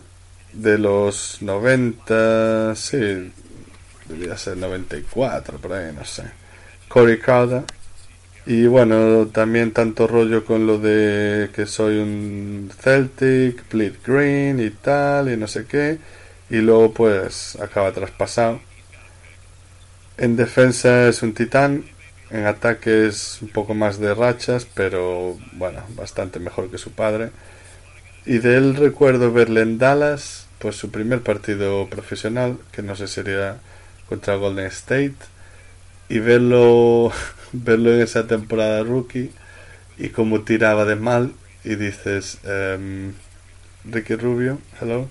de 0.53 0.79
los 0.79 1.43
90, 1.43 2.75
sí, 2.75 3.33
debía 4.09 4.37
ser 4.37 4.57
94, 4.57 5.59
por 5.59 5.73
ahí, 5.73 5.93
no 5.93 6.05
sé. 6.05 6.25
Corey 6.97 7.19
Crowder. 7.19 7.63
Y 8.47 8.67
bueno, 8.69 9.27
también 9.27 9.73
tanto 9.73 10.07
rollo 10.07 10.47
con 10.47 10.67
lo 10.67 10.79
de 10.79 11.51
que 11.55 11.67
soy 11.67 11.99
un 11.99 12.71
Celtic, 12.81 13.69
Bleed 13.71 13.97
Green 14.03 14.59
y 14.61 14.71
tal, 14.71 15.31
y 15.31 15.37
no 15.37 15.47
sé 15.47 15.67
qué. 15.67 15.99
Y 16.49 16.57
luego 16.57 16.95
pues 16.95 17.59
acaba 17.61 17.93
traspasado. 17.93 18.61
En 20.17 20.37
defensa 20.37 21.07
es 21.07 21.23
un 21.23 21.35
titán, 21.35 21.85
en 22.31 22.47
ataque 22.47 23.09
es 23.09 23.43
un 23.43 23.49
poco 23.49 23.75
más 23.75 23.99
de 23.99 24.15
rachas, 24.15 24.67
pero 24.73 25.37
bueno, 25.53 25.83
bastante 25.97 26.41
mejor 26.41 26.71
que 26.71 26.79
su 26.79 26.93
padre. 26.93 27.29
Y 28.25 28.39
de 28.39 28.57
él 28.57 28.75
recuerdo 28.75 29.35
verle 29.35 29.61
en 29.61 29.77
Dallas, 29.77 30.47
pues 30.59 30.77
su 30.77 30.91
primer 30.91 31.21
partido 31.21 31.89
profesional, 31.91 32.57
que 32.73 32.81
no 32.81 32.97
sé 32.97 33.07
sería 33.07 33.59
contra 34.09 34.37
Golden 34.37 34.65
State 34.69 35.36
y 36.09 36.19
verlo 36.19 37.13
verlo 37.53 37.95
en 37.95 38.01
esa 38.01 38.27
temporada 38.27 38.83
rookie 38.83 39.31
y 39.99 40.11
cómo 40.11 40.43
tiraba 40.43 40.85
de 40.85 40.97
mal 40.97 41.33
y 41.65 41.75
dices 41.75 42.39
um, 42.45 43.13
Ricky 43.91 44.15
Rubio 44.15 44.59
hello. 44.81 45.09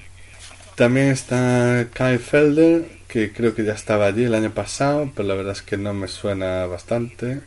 También 0.76 1.08
está 1.08 1.88
Kyle 1.94 2.20
Felder 2.20 2.86
que 3.08 3.32
creo 3.32 3.56
que 3.56 3.64
ya 3.64 3.74
estaba 3.74 4.08
allí 4.08 4.26
el 4.26 4.36
año 4.36 4.52
pasado 4.52 5.12
pero 5.16 5.28
la 5.28 5.36
verdad 5.36 5.54
es 5.54 5.62
que 5.62 5.78
no 5.78 5.94
me 5.94 6.08
suena 6.08 6.66
bastante. 6.66 7.42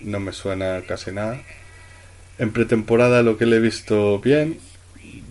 No 0.00 0.20
me 0.20 0.32
suena 0.32 0.82
casi 0.86 1.10
nada. 1.10 1.40
En 2.38 2.52
pretemporada 2.52 3.22
lo 3.22 3.38
que 3.38 3.46
le 3.46 3.56
he 3.56 3.60
visto 3.60 4.20
bien 4.20 4.58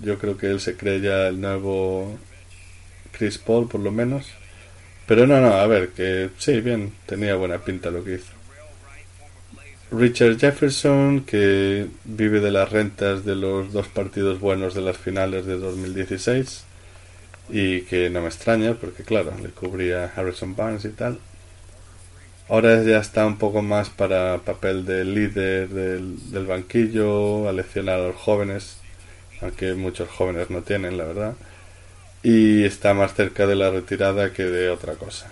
yo 0.03 0.17
creo 0.19 0.37
que 0.37 0.47
él 0.47 0.59
se 0.59 0.75
cree 0.75 1.01
ya 1.01 1.27
el 1.27 1.39
nuevo 1.39 2.17
Chris 3.11 3.37
Paul 3.37 3.67
por 3.67 3.81
lo 3.81 3.91
menos 3.91 4.27
pero 5.07 5.27
no, 5.27 5.39
no, 5.39 5.53
a 5.53 5.67
ver, 5.67 5.89
que 5.89 6.29
sí, 6.37 6.61
bien, 6.61 6.93
tenía 7.05 7.35
buena 7.35 7.59
pinta 7.59 7.91
lo 7.91 8.03
que 8.03 8.15
hizo. 8.15 8.33
Richard 9.91 10.39
Jefferson, 10.39 11.21
que 11.21 11.87
vive 12.05 12.39
de 12.39 12.51
las 12.51 12.71
rentas 12.71 13.23
de 13.23 13.35
los 13.35 13.71
dos 13.71 13.87
partidos 13.87 14.39
buenos 14.39 14.73
de 14.73 14.81
las 14.81 14.97
finales 14.97 15.45
de 15.45 15.57
2016 15.59 16.63
y 17.49 17.81
que 17.81 18.09
no 18.09 18.21
me 18.21 18.27
extraña 18.27 18.73
porque 18.73 19.03
claro, 19.03 19.31
le 19.41 19.49
cubría 19.49 20.11
Harrison 20.15 20.55
Barnes 20.55 20.85
y 20.85 20.89
tal. 20.89 21.19
Ahora 22.49 22.81
ya 22.83 22.97
está 22.97 23.25
un 23.25 23.37
poco 23.37 23.61
más 23.61 23.89
para 23.89 24.39
papel 24.39 24.85
de 24.85 25.05
líder 25.05 25.69
del, 25.69 26.31
del 26.31 26.45
banquillo, 26.47 27.47
a 27.47 27.53
leccionar 27.53 27.99
a 27.99 28.07
los 28.07 28.15
jóvenes, 28.15 28.77
aunque 29.41 29.75
muchos 29.75 30.09
jóvenes 30.09 30.49
no 30.49 30.61
tienen, 30.63 30.97
la 30.97 31.05
verdad 31.05 31.35
y 32.25 32.63
está 32.63 32.95
más 32.95 33.13
cerca 33.13 33.45
de 33.45 33.55
la 33.55 33.69
retirada 33.69 34.33
que 34.33 34.45
de 34.45 34.71
otra 34.71 34.95
cosa. 34.95 35.31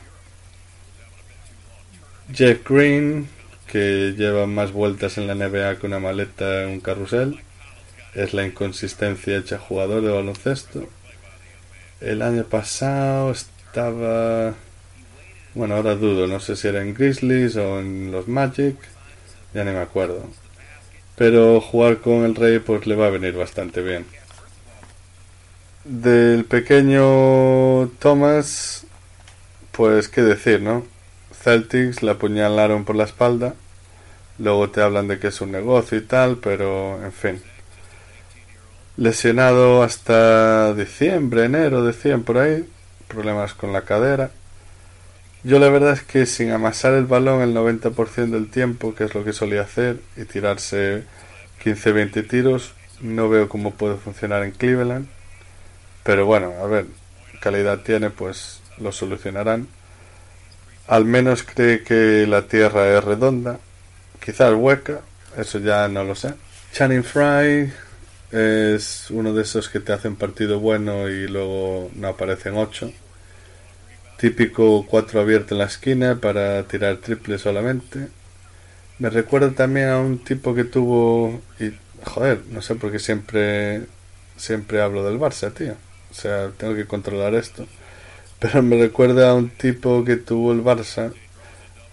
Jeff 2.32 2.60
Green, 2.70 3.28
que 3.66 4.14
lleva 4.16 4.46
más 4.46 4.72
vueltas 4.72 5.18
en 5.18 5.26
la 5.26 5.34
NBA 5.34 5.80
que 5.80 5.88
una 5.88 5.98
maleta 5.98 6.62
en 6.62 6.70
un 6.70 6.80
carrusel, 6.82 7.40
es 8.14 8.36
la 8.36 8.46
inconsistencia 8.46 9.38
hecha 9.38 9.58
jugador 9.58 10.04
de 10.04 10.12
baloncesto. 10.12 10.88
El 12.00 12.22
año 12.22 12.44
pasado 12.44 13.32
estaba... 13.32 14.54
Bueno, 15.56 15.76
ahora 15.76 15.96
dudo, 15.96 16.28
no 16.28 16.40
sé 16.40 16.56
si 16.56 16.68
era 16.68 16.84
en 16.84 16.94
Grizzlies 16.94 17.56
o 17.56 17.80
en 17.80 18.12
los 18.12 18.28
Magic, 18.28 18.76
ya 19.56 19.64
ni 19.64 19.72
me 19.72 19.80
acuerdo. 19.80 20.30
Pero 21.16 21.60
jugar 21.60 22.02
con 22.02 22.24
el 22.24 22.36
Rey 22.36 22.60
pues 22.60 22.86
le 22.86 22.96
va 22.96 23.08
a 23.08 23.10
venir 23.10 23.34
bastante 23.34 23.82
bien. 23.82 24.06
Del 25.84 26.46
pequeño 26.46 27.90
Thomas, 28.00 28.86
pues 29.74 30.08
qué 30.08 30.22
decir, 30.22 30.62
¿no? 30.62 30.86
Celtics 31.34 32.02
le 32.02 32.12
apuñalaron 32.12 32.86
por 32.86 32.96
la 32.96 33.04
espalda, 33.04 33.54
luego 34.40 34.70
te 34.70 34.82
hablan 34.82 35.10
de 35.10 35.20
que 35.20 35.28
es 35.28 35.42
un 35.42 35.52
negocio 35.52 35.98
y 35.98 36.02
tal, 36.02 36.38
pero 36.38 37.04
en 37.04 37.12
fin. 37.12 37.42
Lesionado 38.96 39.84
hasta 39.84 40.74
diciembre, 40.74 41.46
enero, 41.46 41.84
decían 41.84 42.24
por 42.24 42.38
ahí, 42.38 42.66
problemas 43.10 43.54
con 43.54 43.74
la 43.74 43.82
cadera. 43.82 44.32
Yo 45.44 45.60
la 45.60 45.68
verdad 45.68 45.92
es 45.92 46.04
que 46.04 46.26
sin 46.26 46.52
amasar 46.52 46.94
el 46.94 47.08
balón 47.08 47.42
el 47.42 47.54
90% 47.54 48.30
del 48.30 48.50
tiempo, 48.50 48.96
que 48.96 49.04
es 49.04 49.14
lo 49.16 49.26
que 49.26 49.34
solía 49.34 49.64
hacer, 49.64 50.00
y 50.16 50.24
tirarse 50.24 51.04
15-20 51.62 52.26
tiros, 52.26 52.72
no 53.02 53.28
veo 53.28 53.50
cómo 53.50 53.72
puede 53.72 53.98
funcionar 53.98 54.44
en 54.44 54.52
Cleveland. 54.52 55.10
Pero 56.04 56.26
bueno, 56.26 56.54
a 56.62 56.68
ver, 56.68 56.86
calidad 57.40 57.80
tiene, 57.80 58.10
pues 58.10 58.62
lo 58.78 58.92
solucionarán. 58.92 59.68
Al 60.88 61.06
menos 61.06 61.44
cree 61.44 61.84
que 61.84 62.28
la 62.28 62.44
Tierra 62.44 62.98
es 62.98 63.04
redonda, 63.04 63.60
quizás 64.24 64.54
hueca, 64.54 65.00
eso 65.38 65.60
ya 65.60 65.88
no 65.88 66.04
lo 66.04 66.16
sé. 66.16 66.34
Channing 66.74 67.04
Fry 67.04 67.72
es 68.32 69.10
uno 69.12 69.34
de 69.34 69.44
esos 69.44 69.70
que 69.70 69.80
te 69.80 69.94
hacen 69.94 70.16
partido 70.16 70.60
bueno 70.60 71.08
y 71.08 71.28
luego 71.28 71.90
no 71.96 72.08
aparecen 72.10 72.58
ocho. 72.58 72.92
Típico 74.18 74.86
cuatro 74.86 75.22
abierto 75.22 75.56
en 75.56 75.60
la 75.60 75.66
esquina 75.66 76.16
para 76.16 76.64
tirar 76.64 76.98
triple 76.98 77.38
solamente. 77.38 78.08
Me 79.00 79.10
recuerda 79.10 79.52
también 79.52 79.90
a 79.90 80.00
un 80.00 80.20
tipo 80.20 80.54
que 80.54 80.64
tuvo 80.64 81.42
y 81.60 81.74
joder, 82.04 82.42
no 82.50 82.62
sé 82.62 82.76
por 82.76 82.92
qué 82.92 83.00
siempre 83.00 83.84
siempre 84.36 84.82
hablo 84.82 85.06
del 85.06 85.20
Barça, 85.20 85.54
tío. 85.54 85.76
O 86.14 86.16
sea, 86.16 86.52
tengo 86.58 86.76
que 86.76 86.86
controlar 86.86 87.34
esto. 87.34 87.66
Pero 88.40 88.62
me 88.62 88.78
recuerda 88.78 89.32
a 89.32 89.34
un 89.36 89.50
tipo 89.50 90.06
que 90.06 90.16
tuvo 90.18 90.54
el 90.54 90.64
Barça 90.64 91.14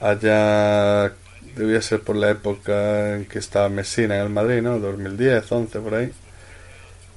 allá, 0.01 1.13
debía 1.57 1.83
ser 1.83 2.01
por 2.03 2.17
la 2.17 2.31
época 2.31 3.17
en 3.17 3.27
que 3.27 3.39
estaba 3.39 3.69
Messina 3.69 4.17
en 4.17 4.23
el 4.23 4.31
Madrid, 4.31 4.63
¿no? 4.63 4.79
2010, 4.79 5.51
11, 5.51 5.81
por 5.81 5.95
ahí. 5.95 6.13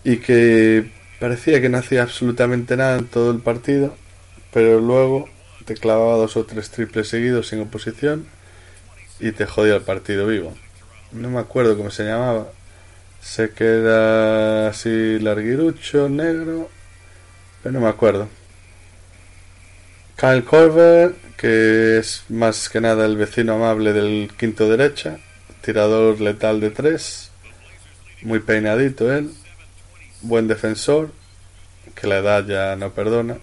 Y 0.04 0.18
que 0.18 0.92
parecía 1.20 1.62
que 1.62 1.70
no 1.70 1.78
hacía 1.80 2.04
absolutamente 2.04 2.78
nada 2.78 2.98
en 2.98 3.08
todo 3.08 3.32
el 3.32 3.40
partido, 3.42 3.96
pero 4.54 4.80
luego 4.80 5.28
te 5.66 5.76
clavaba 5.76 6.18
dos 6.18 6.38
o 6.38 6.46
tres 6.46 6.70
triples 6.70 7.08
seguidos 7.10 7.48
sin 7.48 7.62
oposición 7.62 8.28
y 9.20 9.32
te 9.34 9.46
jodía 9.46 9.76
el 9.76 9.82
partido 9.82 10.28
vivo. 10.28 10.54
No 11.12 11.30
me 11.30 11.40
acuerdo 11.40 11.78
cómo 11.78 11.92
se 11.92 12.06
llamaba. 12.06 12.48
Sé 13.22 13.52
que 13.52 13.66
era 13.66 14.70
así 14.70 15.20
larguirucho, 15.20 16.10
negro 16.10 16.70
pero 17.64 17.72
no 17.72 17.80
me 17.80 17.88
acuerdo. 17.88 18.28
Kyle 20.18 20.44
Corver, 20.44 21.16
que 21.38 21.98
es 21.98 22.26
más 22.30 22.70
que 22.70 22.82
nada 22.82 23.06
el 23.06 23.18
vecino 23.18 23.56
amable 23.56 23.94
del 23.94 24.32
quinto 24.38 24.70
derecha, 24.70 25.18
tirador 25.62 26.20
letal 26.20 26.60
de 26.60 26.70
tres, 26.70 27.32
muy 28.22 28.40
peinadito 28.40 29.12
él, 29.12 29.32
buen 30.22 30.48
defensor, 30.48 31.12
que 31.96 32.08
la 32.08 32.18
edad 32.18 32.46
ya 32.46 32.76
no 32.76 32.92
perdona. 32.92 33.38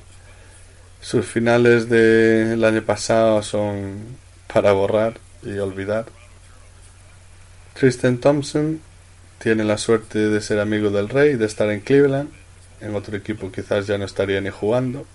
Sus 1.00 1.24
finales 1.24 1.88
del 1.88 2.62
año 2.62 2.83
pasado 2.83 3.42
son 3.42 4.18
para 4.52 4.72
borrar 4.72 5.18
y 5.42 5.56
olvidar. 5.59 6.06
Tristan 7.72 8.18
Thompson 8.18 8.80
tiene 9.38 9.64
la 9.64 9.78
suerte 9.78 10.18
de 10.28 10.40
ser 10.42 10.61
amigo 10.61 10.90
del 10.90 11.09
rey, 11.09 11.37
de 11.37 11.46
estar 11.46 11.70
en 11.70 11.80
Cleveland 11.80 12.39
en 12.81 12.95
otro 12.95 13.16
equipo 13.16 13.51
quizás 13.53 13.87
ya 13.87 13.99
no 13.99 14.05
estaría 14.05 14.40
ni 14.40 14.51
jugando. 14.51 15.07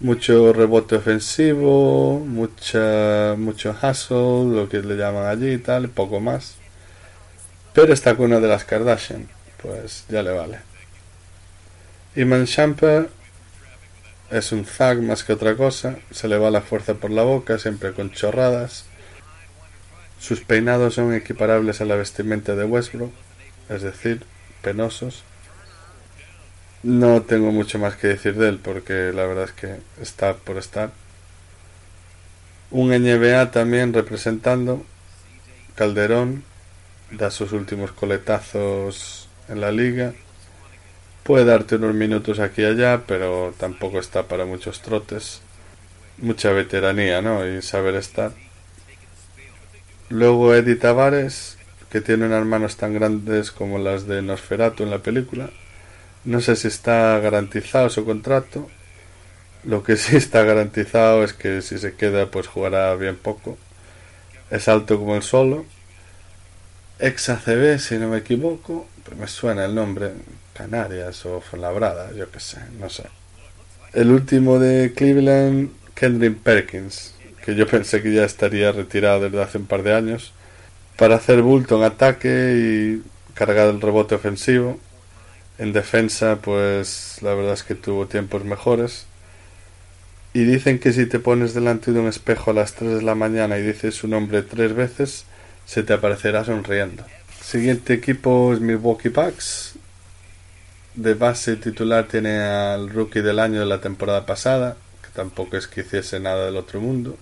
Mucho 0.00 0.52
rebote 0.52 0.96
ofensivo, 0.96 2.20
mucha, 2.20 3.34
mucho 3.36 3.76
hustle, 3.82 4.56
lo 4.56 4.68
que 4.68 4.80
le 4.80 4.96
llaman 4.96 5.26
allí 5.26 5.52
y 5.52 5.58
tal, 5.58 5.90
poco 5.90 6.20
más. 6.20 6.56
Pero 7.74 7.92
está 7.92 8.16
con 8.16 8.26
una 8.26 8.40
de 8.40 8.48
las 8.48 8.64
Kardashian, 8.64 9.28
pues 9.62 10.04
ya 10.08 10.22
le 10.22 10.30
vale. 10.32 10.58
Iman 12.16 12.46
Champa 12.46 13.06
es 14.30 14.52
un 14.52 14.64
zag 14.64 15.02
más 15.02 15.22
que 15.22 15.32
otra 15.32 15.56
cosa, 15.56 15.96
se 16.10 16.28
le 16.28 16.38
va 16.38 16.50
la 16.50 16.62
fuerza 16.62 16.94
por 16.94 17.10
la 17.10 17.22
boca, 17.22 17.58
siempre 17.58 17.92
con 17.92 18.10
chorradas. 18.10 18.84
Sus 20.18 20.40
peinados 20.40 20.94
son 20.94 21.14
equiparables 21.14 21.80
a 21.80 21.84
la 21.84 21.96
vestimenta 21.96 22.54
de 22.54 22.64
Westbrook, 22.64 23.12
es 23.68 23.82
decir, 23.82 24.24
penosos. 24.62 25.24
No 26.82 27.20
tengo 27.22 27.52
mucho 27.52 27.78
más 27.78 27.96
que 27.96 28.08
decir 28.08 28.36
de 28.36 28.48
él 28.48 28.58
porque 28.62 29.12
la 29.12 29.26
verdad 29.26 29.44
es 29.44 29.52
que 29.52 29.76
está 30.00 30.34
por 30.34 30.56
estar. 30.56 30.90
Un 32.70 32.88
NBA 32.88 33.50
también 33.50 33.92
representando. 33.92 34.82
Calderón 35.74 36.42
da 37.10 37.30
sus 37.30 37.52
últimos 37.52 37.92
coletazos 37.92 39.28
en 39.48 39.60
la 39.60 39.72
liga. 39.72 40.14
Puede 41.22 41.44
darte 41.44 41.76
unos 41.76 41.94
minutos 41.94 42.38
aquí 42.38 42.62
y 42.62 42.64
allá, 42.64 43.02
pero 43.06 43.52
tampoco 43.58 43.98
está 43.98 44.22
para 44.22 44.46
muchos 44.46 44.80
trotes. 44.80 45.42
Mucha 46.16 46.50
veteranía, 46.52 47.20
¿no? 47.20 47.46
Y 47.46 47.60
saber 47.60 47.94
estar. 47.96 48.32
Luego 50.08 50.54
Eddie 50.54 50.76
Tavares, 50.76 51.58
que 51.90 52.00
tiene 52.00 52.26
unas 52.26 52.46
manos 52.46 52.76
tan 52.76 52.94
grandes 52.94 53.50
como 53.50 53.78
las 53.78 54.06
de 54.06 54.22
Nosferatu 54.22 54.82
en 54.82 54.90
la 54.90 54.98
película. 54.98 55.50
No 56.24 56.40
sé 56.40 56.56
si 56.56 56.68
está 56.68 57.18
garantizado 57.18 57.88
su 57.90 58.04
contrato. 58.04 58.68
Lo 59.64 59.82
que 59.82 59.96
sí 59.96 60.16
está 60.16 60.42
garantizado 60.44 61.24
es 61.24 61.32
que 61.32 61.62
si 61.62 61.78
se 61.78 61.94
queda 61.94 62.30
pues 62.30 62.46
jugará 62.46 62.94
bien 62.96 63.16
poco. 63.16 63.58
Es 64.50 64.68
alto 64.68 64.98
como 64.98 65.16
el 65.16 65.22
solo. 65.22 65.64
Ex 66.98 67.30
ACB, 67.30 67.78
si 67.78 67.96
no 67.96 68.08
me 68.08 68.18
equivoco. 68.18 68.88
Me 69.18 69.26
suena 69.26 69.64
el 69.64 69.74
nombre. 69.74 70.12
Canarias 70.60 71.24
o 71.24 71.40
Fuenlabrada, 71.40 72.12
yo 72.12 72.30
qué 72.30 72.38
sé, 72.38 72.58
no 72.78 72.90
sé. 72.90 73.04
El 73.94 74.10
último 74.10 74.58
de 74.58 74.92
Cleveland, 74.94 75.70
Kendrick 75.94 76.38
Perkins, 76.38 77.14
que 77.42 77.54
yo 77.54 77.66
pensé 77.66 78.02
que 78.02 78.12
ya 78.12 78.24
estaría 78.24 78.70
retirado 78.70 79.20
desde 79.20 79.42
hace 79.42 79.56
un 79.56 79.66
par 79.66 79.82
de 79.82 79.94
años, 79.94 80.32
para 80.96 81.16
hacer 81.16 81.40
bulto 81.40 81.78
en 81.78 81.84
ataque 81.84 82.54
y 82.56 83.34
cargar 83.34 83.68
el 83.68 83.80
rebote 83.80 84.14
ofensivo. 84.14 84.78
En 85.60 85.74
defensa, 85.74 86.36
pues 86.40 87.18
la 87.20 87.34
verdad 87.34 87.52
es 87.52 87.64
que 87.64 87.74
tuvo 87.74 88.06
tiempos 88.06 88.46
mejores. 88.46 89.04
Y 90.32 90.44
dicen 90.44 90.78
que 90.78 90.94
si 90.94 91.04
te 91.04 91.18
pones 91.18 91.52
delante 91.52 91.92
de 91.92 92.00
un 92.00 92.06
espejo 92.08 92.52
a 92.52 92.54
las 92.54 92.72
3 92.76 92.94
de 92.94 93.02
la 93.02 93.14
mañana 93.14 93.58
y 93.58 93.62
dices 93.62 93.94
su 93.94 94.08
nombre 94.08 94.40
tres 94.42 94.74
veces, 94.74 95.26
se 95.66 95.82
te 95.82 95.92
aparecerá 95.92 96.46
sonriendo. 96.46 97.04
Siguiente 97.42 97.92
equipo 97.92 98.54
es 98.54 98.60
Milwaukee 98.60 99.10
Bucks. 99.10 99.74
De 100.94 101.12
base 101.12 101.56
titular 101.56 102.08
tiene 102.08 102.38
al 102.38 102.88
rookie 102.88 103.20
del 103.20 103.38
año 103.38 103.60
de 103.60 103.66
la 103.66 103.82
temporada 103.82 104.24
pasada, 104.24 104.78
que 105.02 105.10
tampoco 105.12 105.58
es 105.58 105.66
que 105.66 105.82
hiciese 105.82 106.20
nada 106.20 106.46
del 106.46 106.56
otro 106.56 106.80
mundo, 106.80 107.18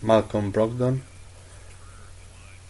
Malcolm 0.00 0.52
Brogdon. 0.52 1.02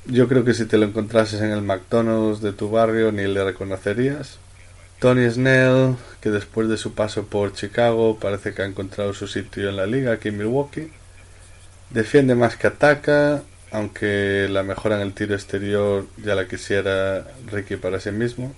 Yo 0.07 0.27
creo 0.27 0.45
que 0.45 0.55
si 0.55 0.66
te 0.66 0.77
lo 0.77 0.87
encontrases 0.87 1.40
en 1.40 1.53
el 1.53 1.62
McDonald's 1.62 2.40
de 2.40 2.53
tu 2.53 2.68
barrio 2.68 3.12
ni 3.12 3.29
le 3.29 3.45
reconocerías. 3.45 4.41
Tony 5.03 5.29
Snell, 5.29 5.97
que 6.21 6.31
después 6.31 6.69
de 6.69 6.77
su 6.77 6.95
paso 6.95 7.27
por 7.27 7.53
Chicago 7.53 8.21
parece 8.21 8.55
que 8.55 8.62
ha 8.62 8.67
encontrado 8.67 9.12
su 9.15 9.27
sitio 9.27 9.69
en 9.69 9.75
la 9.75 9.85
liga 9.85 10.12
aquí 10.12 10.29
en 10.29 10.38
Milwaukee. 10.38 10.93
Defiende 11.91 12.37
más 12.37 12.57
que 12.57 12.69
ataca, 12.69 13.43
aunque 13.73 14.47
la 14.49 14.62
mejora 14.62 14.95
en 14.95 15.03
el 15.03 15.12
tiro 15.12 15.35
exterior 15.35 16.07
ya 16.19 16.37
la 16.37 16.47
quisiera 16.47 17.27
Ricky 17.51 17.75
para 17.75 17.99
sí 17.99 18.12
mismo. 18.12 18.55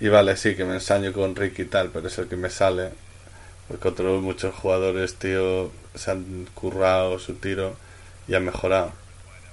Y 0.00 0.08
vale, 0.08 0.38
sí, 0.38 0.54
que 0.54 0.64
me 0.64 0.72
ensaño 0.72 1.12
con 1.12 1.36
Ricky 1.36 1.62
y 1.62 1.66
tal, 1.66 1.90
pero 1.92 2.08
es 2.08 2.16
el 2.16 2.28
que 2.28 2.36
me 2.36 2.48
sale. 2.48 2.88
Porque 3.68 3.88
otros 3.88 4.22
muchos 4.22 4.54
jugadores, 4.54 5.16
tío, 5.16 5.70
se 5.94 6.12
han 6.12 6.46
currado 6.54 7.18
su 7.18 7.34
tiro 7.34 7.76
y 8.26 8.36
han 8.36 8.46
mejorado. 8.46 8.94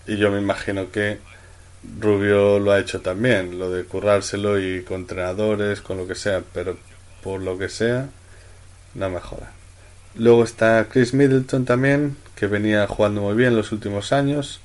Y 0.07 0.15
yo 0.15 0.31
me 0.31 0.39
imagino 0.39 0.91
que 0.91 1.19
Rubio 1.99 2.59
lo 2.59 2.71
ha 2.71 2.79
hecho 2.79 3.01
también, 3.01 3.57
lo 3.57 3.69
de 3.69 3.83
currárselo 3.83 4.59
y 4.59 4.83
con 4.83 5.01
entrenadores, 5.01 5.81
con 5.81 5.97
lo 5.97 6.07
que 6.07 6.15
sea, 6.15 6.43
pero 6.53 6.77
por 7.23 7.41
lo 7.41 7.57
que 7.57 7.69
sea, 7.69 8.09
no 8.95 9.09
mejora. 9.09 9.51
Luego 10.15 10.43
está 10.43 10.87
Chris 10.89 11.13
Middleton 11.13 11.65
también, 11.65 12.17
que 12.35 12.47
venía 12.47 12.87
jugando 12.87 13.21
muy 13.21 13.35
bien 13.35 13.55
los 13.55 13.71
últimos 13.71 14.11
años 14.11 14.59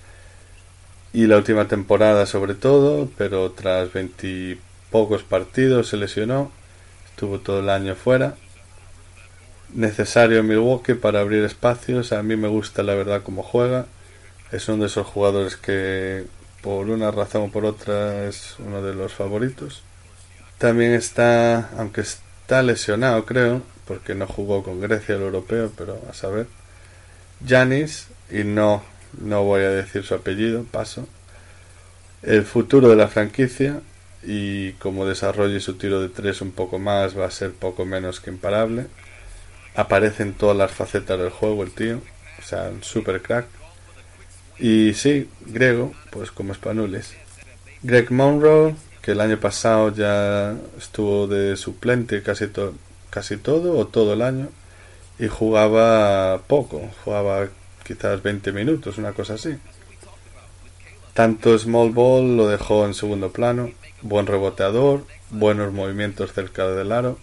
y 1.13 1.27
la 1.27 1.37
última 1.37 1.69
temporada 1.69 2.27
sobre 2.27 2.55
todo, 2.55 3.09
pero 3.17 3.51
tras 3.53 3.93
veintipocos 3.93 5.23
partidos 5.23 5.89
se 5.89 5.97
lesionó, 5.97 6.51
estuvo 7.11 7.39
todo 7.39 7.61
el 7.61 7.69
año 7.69 7.95
fuera. 7.95 8.35
Necesario 9.73 10.41
en 10.41 10.49
Milwaukee 10.49 10.95
para 10.95 11.21
abrir 11.21 11.45
espacios, 11.45 12.13
a 12.13 12.23
mí 12.23 12.37
me 12.37 12.49
gusta 12.49 12.83
la 12.83 12.95
verdad 12.95 13.23
cómo 13.23 13.43
juega 13.43 13.87
es 14.55 14.69
uno 14.69 14.83
de 14.83 14.87
esos 14.87 15.07
jugadores 15.07 15.57
que 15.57 16.27
por 16.65 16.89
una 16.89 17.11
razón 17.11 17.43
o 17.43 17.49
por 17.51 17.67
otra 17.67 18.25
es 18.25 18.57
uno 18.59 18.81
de 18.81 18.95
los 18.95 19.13
favoritos. 19.13 19.83
También 20.57 20.95
está, 20.95 21.69
aunque 21.77 22.01
está 22.01 22.63
lesionado 22.63 23.27
creo, 23.27 23.61
porque 23.87 24.15
no 24.15 24.27
jugó 24.27 24.63
con 24.63 24.81
Grecia 24.81 25.17
el 25.17 25.21
europeo, 25.21 25.71
pero 25.77 26.01
a 26.11 26.15
saber, 26.15 26.47
Janis, 27.47 28.09
y 28.31 28.45
no, 28.45 28.83
no 29.21 29.45
voy 29.45 29.63
a 29.63 29.69
decir 29.69 30.05
su 30.05 30.15
apellido, 30.15 30.65
paso, 30.65 31.07
el 32.23 32.45
futuro 32.45 32.89
de 32.89 32.97
la 32.97 33.09
franquicia 33.09 33.83
y 34.23 34.73
como 34.75 35.05
desarrolle 35.05 35.61
su 35.61 35.75
tiro 35.75 36.01
de 36.01 36.09
tres 36.09 36.41
un 36.41 36.53
poco 36.53 36.79
más 36.79 37.19
va 37.19 37.27
a 37.27 37.31
ser 37.31 37.53
poco 37.53 37.85
menos 37.85 38.21
que 38.21 38.31
imparable. 38.31 38.87
Aparece 39.77 40.23
en 40.23 40.33
todas 40.33 40.57
las 40.57 40.71
facetas 40.71 41.19
del 41.19 41.29
juego 41.29 41.63
el 41.63 41.73
tío, 41.73 42.01
o 42.39 42.43
sea, 42.43 42.71
un 42.71 42.83
super 42.83 43.21
crack. 43.21 43.64
Y 44.59 44.95
sí, 44.95 45.29
griego, 45.47 45.93
pues 46.11 46.31
como 46.31 46.53
españoles. 46.53 47.15
Greg 47.83 48.11
Monroe, 48.11 48.75
que 49.03 49.13
el 49.13 49.21
año 49.21 49.39
pasado 49.39 49.93
ya 49.95 50.57
estuvo 50.79 51.27
de 51.27 51.57
suplente 51.57 52.23
casi, 52.23 52.47
casi 53.11 53.37
todo 53.37 53.77
o 53.77 53.87
todo 53.87 54.15
el 54.15 54.23
año 54.23 54.49
y 55.19 55.29
jugaba 55.29 56.43
poco, 56.47 56.91
jugaba 57.05 57.49
quizás 57.85 58.23
20 58.23 58.53
minutos, 58.53 58.99
una 58.99 59.13
cosa 59.13 59.35
así. 59.35 59.57
Tanto 61.13 61.57
Small 61.59 61.91
Ball 61.91 62.37
lo 62.37 62.49
dejó 62.49 62.85
en 62.87 62.95
segundo 62.95 63.31
plano, 63.31 63.71
buen 64.03 64.27
reboteador, 64.27 65.07
buenos 65.31 65.73
movimientos 65.73 66.33
cerca 66.33 66.67
del 66.67 66.91
aro. 66.91 67.19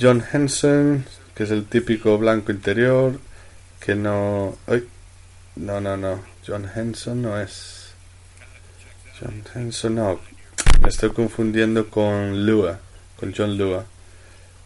John 0.00 0.24
Henson, 0.32 1.04
que 1.34 1.42
es 1.42 1.50
el 1.50 1.66
típico 1.66 2.16
blanco 2.16 2.52
interior, 2.52 3.18
que 3.80 3.94
no... 3.94 4.56
¡Ay! 4.66 4.88
No, 5.56 5.80
no, 5.82 5.98
no. 5.98 6.31
John 6.46 6.68
Henson 6.74 7.22
no 7.22 7.40
es. 7.40 7.92
John 9.20 9.44
Henson 9.54 9.94
no. 9.94 10.20
Me 10.80 10.88
estoy 10.88 11.10
confundiendo 11.10 11.88
con 11.88 12.44
Lua, 12.44 12.80
con 13.18 13.32
John 13.36 13.56
Lua. 13.56 13.84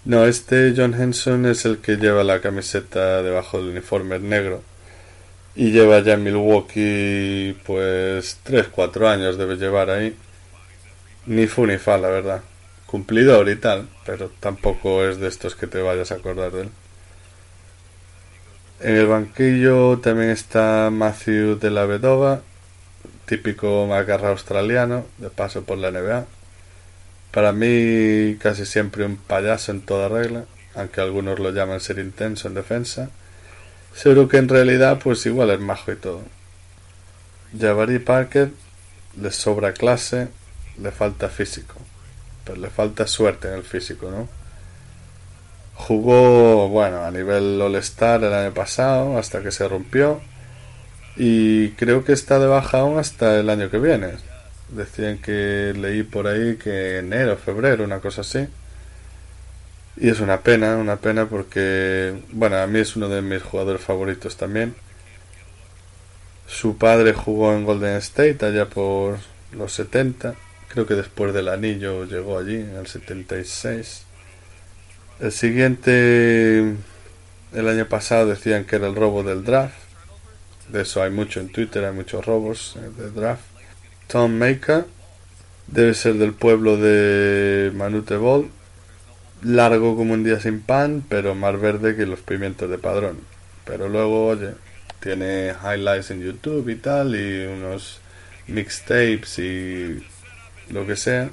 No, 0.06 0.24
este 0.24 0.72
John 0.74 0.94
Henson 0.94 1.44
es 1.44 1.66
el 1.66 1.78
que 1.78 1.96
lleva 1.96 2.24
la 2.24 2.40
camiseta 2.40 3.22
debajo 3.22 3.58
del 3.58 3.70
uniforme 3.70 4.18
negro. 4.18 4.62
Y 5.54 5.70
lleva 5.70 6.00
ya 6.00 6.14
en 6.14 6.22
Milwaukee, 6.22 7.58
pues, 7.66 8.38
3-4 8.44 9.08
años 9.08 9.36
debe 9.36 9.56
llevar 9.56 9.90
ahí. 9.90 10.16
Ni 11.26 11.46
fu 11.46 11.66
ni 11.66 11.76
fa, 11.76 11.98
la 11.98 12.08
verdad. 12.08 12.42
Cumplidor 12.86 13.48
y 13.50 13.56
tal, 13.56 13.88
pero 14.06 14.30
tampoco 14.40 15.04
es 15.04 15.18
de 15.18 15.28
estos 15.28 15.56
que 15.56 15.66
te 15.66 15.82
vayas 15.82 16.12
a 16.12 16.16
acordar 16.16 16.52
de 16.52 16.62
él. 16.62 16.70
En 18.78 18.94
el 18.94 19.06
banquillo 19.06 19.98
también 20.00 20.28
está 20.28 20.90
Matthew 20.90 21.58
de 21.58 21.70
la 21.70 21.86
Vedova, 21.86 22.42
típico 23.24 23.86
macarra 23.86 24.28
australiano, 24.28 25.06
de 25.16 25.30
paso 25.30 25.64
por 25.64 25.78
la 25.78 25.90
NBA. 25.90 26.26
Para 27.30 27.52
mí 27.52 28.36
casi 28.38 28.66
siempre 28.66 29.06
un 29.06 29.16
payaso 29.16 29.72
en 29.72 29.80
toda 29.80 30.08
regla, 30.08 30.44
aunque 30.74 31.00
algunos 31.00 31.38
lo 31.38 31.52
llaman 31.52 31.80
ser 31.80 31.98
intenso 31.98 32.48
en 32.48 32.54
defensa. 32.54 33.08
Seguro 33.94 34.28
que 34.28 34.36
en 34.36 34.48
realidad 34.48 34.98
pues 35.02 35.24
igual 35.24 35.50
es 35.50 35.60
majo 35.60 35.92
y 35.92 35.96
todo. 35.96 36.20
Jabari 37.58 37.98
Parker 37.98 38.50
le 39.18 39.30
sobra 39.30 39.72
clase, 39.72 40.28
le 40.78 40.90
falta 40.90 41.30
físico, 41.30 41.76
pero 42.44 42.60
le 42.60 42.68
falta 42.68 43.06
suerte 43.06 43.48
en 43.48 43.54
el 43.54 43.64
físico, 43.64 44.10
¿no? 44.10 44.28
Jugó, 45.76 46.68
bueno, 46.68 47.04
a 47.04 47.10
nivel 47.10 47.60
All-Star 47.60 48.24
el 48.24 48.32
año 48.32 48.52
pasado, 48.52 49.18
hasta 49.18 49.42
que 49.42 49.52
se 49.52 49.68
rompió. 49.68 50.20
Y 51.16 51.70
creo 51.70 52.04
que 52.04 52.12
está 52.12 52.38
de 52.38 52.46
baja 52.46 52.80
aún 52.80 52.98
hasta 52.98 53.38
el 53.38 53.48
año 53.50 53.70
que 53.70 53.78
viene. 53.78 54.14
Decían 54.68 55.18
que 55.18 55.72
leí 55.76 56.02
por 56.02 56.26
ahí 56.26 56.56
que 56.56 56.98
enero, 56.98 57.36
febrero, 57.36 57.84
una 57.84 58.00
cosa 58.00 58.22
así. 58.22 58.48
Y 59.96 60.08
es 60.08 60.20
una 60.20 60.40
pena, 60.40 60.76
una 60.76 60.96
pena 60.96 61.26
porque, 61.26 62.20
bueno, 62.32 62.56
a 62.58 62.66
mí 62.66 62.80
es 62.80 62.96
uno 62.96 63.08
de 63.08 63.22
mis 63.22 63.42
jugadores 63.42 63.80
favoritos 63.80 64.36
también. 64.36 64.74
Su 66.46 66.76
padre 66.78 67.12
jugó 67.12 67.52
en 67.52 67.64
Golden 67.64 67.96
State 67.96 68.44
allá 68.44 68.66
por 68.66 69.18
los 69.52 69.72
70. 69.72 70.34
Creo 70.68 70.86
que 70.86 70.94
después 70.94 71.32
del 71.32 71.48
anillo 71.48 72.04
llegó 72.04 72.38
allí 72.38 72.56
en 72.56 72.76
el 72.76 72.86
76. 72.86 74.05
El 75.18 75.32
siguiente, 75.32 76.74
el 77.54 77.68
año 77.68 77.86
pasado 77.86 78.26
decían 78.26 78.66
que 78.66 78.76
era 78.76 78.86
el 78.86 78.94
robo 78.94 79.22
del 79.22 79.44
draft. 79.44 79.74
De 80.68 80.82
eso 80.82 81.02
hay 81.02 81.10
mucho 81.10 81.40
en 81.40 81.48
Twitter, 81.48 81.84
hay 81.86 81.94
muchos 81.94 82.26
robos 82.26 82.76
eh, 82.76 82.90
de 82.98 83.10
draft. 83.10 83.42
Tom 84.08 84.36
Maker 84.36 84.84
debe 85.68 85.94
ser 85.94 86.14
del 86.14 86.34
pueblo 86.34 86.76
de 86.76 87.72
Manute 87.74 88.16
Ball. 88.16 88.50
Largo 89.42 89.96
como 89.96 90.12
un 90.12 90.22
día 90.22 90.38
sin 90.38 90.60
pan, 90.60 91.02
pero 91.08 91.34
más 91.34 91.58
verde 91.58 91.96
que 91.96 92.04
los 92.04 92.20
pimientos 92.20 92.68
de 92.68 92.76
padrón. 92.76 93.18
Pero 93.64 93.88
luego, 93.88 94.26
oye, 94.26 94.54
Tiene 95.00 95.52
highlights 95.62 96.10
en 96.10 96.20
YouTube 96.22 96.68
y 96.68 96.76
tal, 96.76 97.14
y 97.14 97.46
unos 97.46 98.00
mixtapes 98.48 99.38
y 99.38 100.04
lo 100.70 100.86
que 100.86 100.96
sea. 100.96 101.30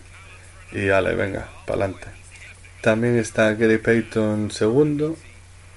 Y 0.71 0.89
ale, 0.89 1.15
venga, 1.15 1.49
para 1.65 1.85
adelante. 1.85 2.22
También 2.83 3.17
está 3.17 3.53
Gary 3.53 3.77
Payton 3.77 4.51
segundo, 4.51 5.15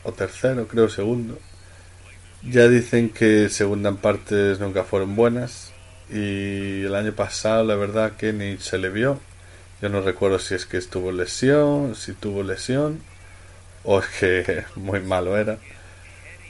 o 0.02 0.10
tercero, 0.10 0.66
creo 0.66 0.88
segundo. 0.88 1.38
Ya 2.42 2.66
dicen 2.66 3.10
que 3.10 3.48
segundas 3.48 3.94
partes 3.98 4.58
nunca 4.58 4.82
fueron 4.82 5.14
buenas. 5.14 5.72
Y 6.10 6.82
el 6.82 6.92
año 6.96 7.12
pasado, 7.12 7.62
la 7.62 7.76
verdad, 7.76 8.16
que 8.16 8.32
ni 8.32 8.56
se 8.56 8.78
le 8.78 8.88
vio. 8.88 9.20
Yo 9.80 9.88
no 9.88 10.00
recuerdo 10.00 10.40
si 10.40 10.56
es 10.56 10.66
que 10.66 10.78
estuvo 10.78 11.12
lesión, 11.12 11.94
si 11.94 12.12
tuvo 12.12 12.42
lesión, 12.42 12.98
o 13.84 14.00
es 14.00 14.06
que 14.08 14.64
muy 14.74 14.98
malo 14.98 15.38
era. 15.38 15.58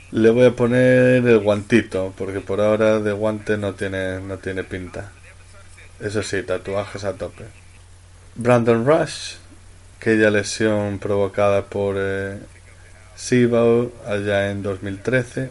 Le 0.09 0.31
voy 0.31 0.47
a 0.47 0.55
poner 0.55 1.23
el 1.27 1.37
guantito, 1.37 2.15
porque 2.17 2.39
por 2.39 2.61
ahora 2.61 2.99
de 2.99 3.11
guante 3.11 3.59
no 3.59 3.75
tiene, 3.75 4.21
no 4.21 4.39
tiene 4.39 4.63
pinta. 4.63 5.11
Eso 5.99 6.23
sí, 6.23 6.41
tatuajes 6.41 7.03
a 7.03 7.13
tope. 7.13 7.43
Brandon 8.33 8.87
Rush, 8.87 9.35
aquella 9.97 10.29
lesión 10.29 10.99
provocada 10.99 11.65
por 11.65 11.95
eh, 11.97 12.39
allá 14.05 14.51
en 14.51 14.63
2013. 14.63 15.49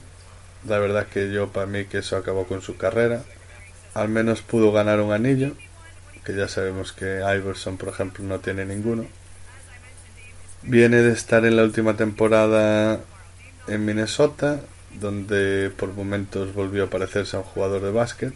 La 0.68 0.78
verdad 0.78 1.06
que 1.06 1.32
yo, 1.32 1.48
para 1.48 1.66
mí, 1.66 1.85
que 1.87 1.98
eso 1.98 2.16
acabó 2.16 2.46
con 2.46 2.62
su 2.62 2.76
carrera. 2.76 3.22
Al 3.94 4.09
menos 4.09 4.42
pudo 4.42 4.72
ganar 4.72 5.00
un 5.00 5.12
anillo, 5.12 5.52
que 6.24 6.35
ya 6.35 6.48
sabemos 6.48 6.92
que 6.92 7.20
Iverson, 7.20 7.76
por 7.76 7.88
ejemplo, 7.88 8.24
no 8.24 8.40
tiene 8.40 8.64
ninguno. 8.64 9.06
Viene 10.62 10.98
de 10.98 11.12
estar 11.12 11.44
en 11.44 11.56
la 11.56 11.62
última 11.62 11.96
temporada 11.96 13.00
en 13.68 13.85
Minnesota, 13.85 14.61
donde 15.00 15.70
por 15.76 15.92
momentos 15.92 16.54
volvió 16.54 16.85
a 16.85 16.90
parecerse 16.90 17.37
a 17.37 17.40
un 17.40 17.46
jugador 17.46 17.82
de 17.82 17.90
básquet. 17.92 18.35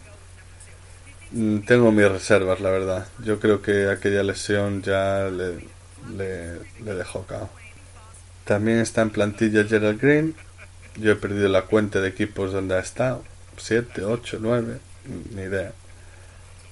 Mm, 1.31 1.59
tengo 1.59 1.91
mis 1.91 2.09
reservas, 2.09 2.59
la 2.59 2.69
verdad. 2.69 3.07
Yo 3.23 3.39
creo 3.39 3.61
que 3.61 3.89
aquella 3.89 4.23
lesión 4.23 4.81
ya 4.81 5.29
le, 5.29 5.59
le, 6.15 6.93
dejó 6.93 7.25
cao. 7.25 7.49
También 8.45 8.79
está 8.79 9.01
en 9.01 9.11
plantilla 9.11 9.63
Gerald 9.63 10.01
Green. 10.01 10.35
Yo 10.97 11.11
he 11.11 11.15
perdido 11.15 11.47
la 11.49 11.63
cuenta 11.63 12.01
de 12.01 12.09
equipos 12.09 12.51
donde 12.51 12.75
ha 12.75 12.79
estado. 12.79 13.23
7, 13.57 14.03
8, 14.03 14.37
9, 14.41 14.77
ni 15.35 15.41
idea. 15.43 15.73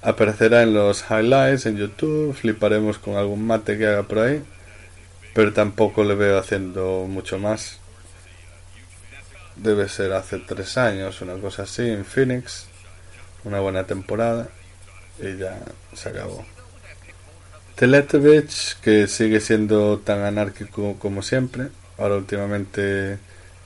Aparecerá 0.01 0.63
en 0.63 0.73
los 0.73 1.05
highlights 1.09 1.65
en 1.65 1.77
YouTube. 1.77 2.33
Fliparemos 2.33 2.97
con 2.97 3.15
algún 3.15 3.45
mate 3.45 3.77
que 3.77 3.87
haga 3.87 4.03
por 4.03 4.19
ahí. 4.19 4.43
Pero 5.33 5.53
tampoco 5.53 6.03
le 6.03 6.15
veo 6.15 6.37
haciendo 6.37 7.05
mucho 7.07 7.37
más 7.37 7.79
debe 9.61 9.89
ser 9.89 10.13
hace 10.13 10.39
tres 10.39 10.77
años, 10.77 11.21
una 11.21 11.35
cosa 11.35 11.63
así, 11.63 11.89
en 11.89 12.05
Phoenix, 12.05 12.67
una 13.43 13.59
buena 13.59 13.83
temporada 13.83 14.47
y 15.19 15.37
ya 15.37 15.59
se 15.93 16.09
acabó. 16.09 16.45
Teletevich, 17.79 18.75
que 18.81 19.07
sigue 19.07 19.39
siendo 19.39 19.99
tan 19.99 20.23
anárquico 20.23 20.97
como 20.99 21.21
siempre, 21.21 21.69
ahora 21.97 22.17
últimamente 22.17 23.19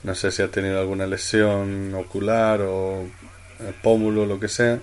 no 0.04 0.14
sé 0.14 0.30
si 0.30 0.40
ha 0.40 0.52
tenido 0.52 0.78
alguna 0.78 1.08
lesión 1.08 1.92
ocular 1.96 2.60
o 2.62 3.08
pómulo, 3.82 4.24
lo 4.24 4.38
que 4.38 4.46
sea. 4.46 4.78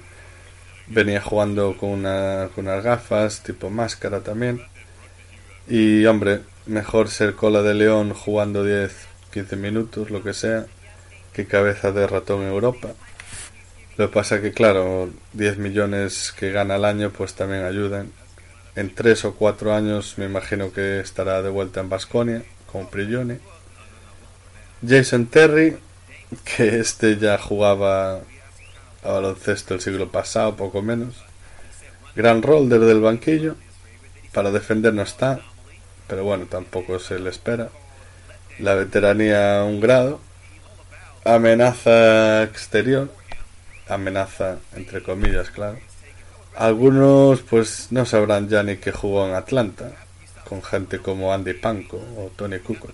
Venía 0.87 1.21
jugando 1.21 1.77
con, 1.77 1.91
una, 1.91 2.49
unas 2.57 2.83
gafas, 2.83 3.41
tipo 3.41 3.69
máscara 3.69 4.19
también. 4.19 4.63
Y 5.65 6.05
hombre, 6.07 6.41
mejor 6.65 7.07
ser 7.07 7.33
cola 7.33 7.61
de 7.61 7.73
león 7.73 8.13
jugando 8.13 8.65
10, 8.65 8.93
15 9.31 9.55
minutos, 9.55 10.09
lo 10.09 10.23
que 10.23 10.33
sea, 10.33 10.65
que 11.31 11.45
cabeza 11.45 11.93
de 11.93 12.05
ratón 12.05 12.41
en 12.41 12.49
Europa. 12.49 12.89
Lo 13.95 14.09
que 14.09 14.13
pasa 14.13 14.41
que, 14.41 14.51
claro, 14.51 15.09
10 15.31 15.57
millones 15.57 16.33
que 16.37 16.51
gana 16.51 16.75
al 16.75 16.83
año, 16.83 17.11
pues 17.11 17.33
también 17.33 17.63
ayudan. 17.63 18.11
En 18.75 18.93
3 18.93 19.25
o 19.25 19.33
4 19.35 19.73
años 19.73 20.17
me 20.17 20.25
imagino 20.25 20.71
que 20.71 20.99
estará 20.99 21.41
de 21.41 21.49
vuelta 21.49 21.81
en 21.81 21.89
Basconia, 21.89 22.43
con 22.71 22.87
Prigioni. 22.87 23.37
Jason 24.87 25.27
Terry, 25.27 25.77
que 26.43 26.79
este 26.79 27.17
ya 27.17 27.37
jugaba 27.37 28.21
a 29.03 29.11
baloncesto 29.11 29.73
el 29.73 29.81
siglo 29.81 30.09
pasado, 30.09 30.55
poco 30.55 30.81
menos. 30.81 31.15
Gran 32.15 32.41
rol 32.41 32.69
desde 32.69 32.91
el 32.91 33.01
banquillo. 33.01 33.55
Para 34.33 34.51
defender 34.51 34.93
no 34.93 35.01
está, 35.01 35.41
pero 36.07 36.23
bueno, 36.23 36.45
tampoco 36.45 36.99
se 36.99 37.19
le 37.19 37.29
espera. 37.29 37.69
La 38.59 38.75
veteranía 38.75 39.63
un 39.65 39.81
grado 39.81 40.21
amenaza 41.23 42.43
exterior, 42.43 43.11
amenaza 43.87 44.57
entre 44.75 45.03
comillas, 45.03 45.49
claro. 45.49 45.77
Algunos 46.61 47.41
pues 47.41 47.87
no 47.89 48.05
sabrán 48.05 48.47
ya 48.47 48.61
ni 48.61 48.77
que 48.77 48.91
jugó 48.91 49.25
en 49.25 49.33
Atlanta, 49.33 49.93
con 50.47 50.61
gente 50.61 50.99
como 50.99 51.33
Andy 51.33 51.55
Panko 51.55 51.97
o 51.97 52.31
Tony 52.35 52.59
Kukoc, 52.59 52.93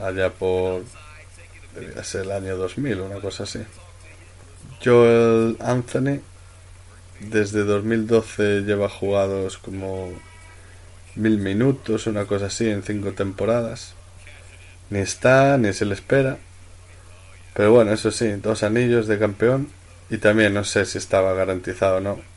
allá 0.00 0.30
por 0.30 0.82
debía 1.76 2.02
ser 2.02 2.22
el 2.22 2.32
año 2.32 2.56
2000, 2.56 3.00
una 3.02 3.20
cosa 3.20 3.44
así. 3.44 3.60
Joel 4.84 5.56
Anthony 5.60 6.18
desde 7.20 7.62
2012 7.62 8.62
lleva 8.62 8.88
jugados 8.88 9.56
como 9.58 10.10
mil 11.14 11.38
minutos, 11.38 12.08
una 12.08 12.24
cosa 12.24 12.46
así, 12.46 12.68
en 12.68 12.82
cinco 12.82 13.12
temporadas. 13.12 13.94
Ni 14.90 14.98
está, 14.98 15.56
ni 15.58 15.72
se 15.72 15.84
le 15.84 15.94
espera. 15.94 16.38
Pero 17.54 17.70
bueno, 17.70 17.92
eso 17.92 18.10
sí, 18.10 18.32
dos 18.32 18.64
anillos 18.64 19.06
de 19.06 19.20
campeón 19.20 19.68
y 20.10 20.18
también 20.18 20.54
no 20.54 20.64
sé 20.64 20.84
si 20.86 20.98
estaba 20.98 21.34
garantizado 21.34 21.98
o 21.98 22.00
no. 22.00 22.33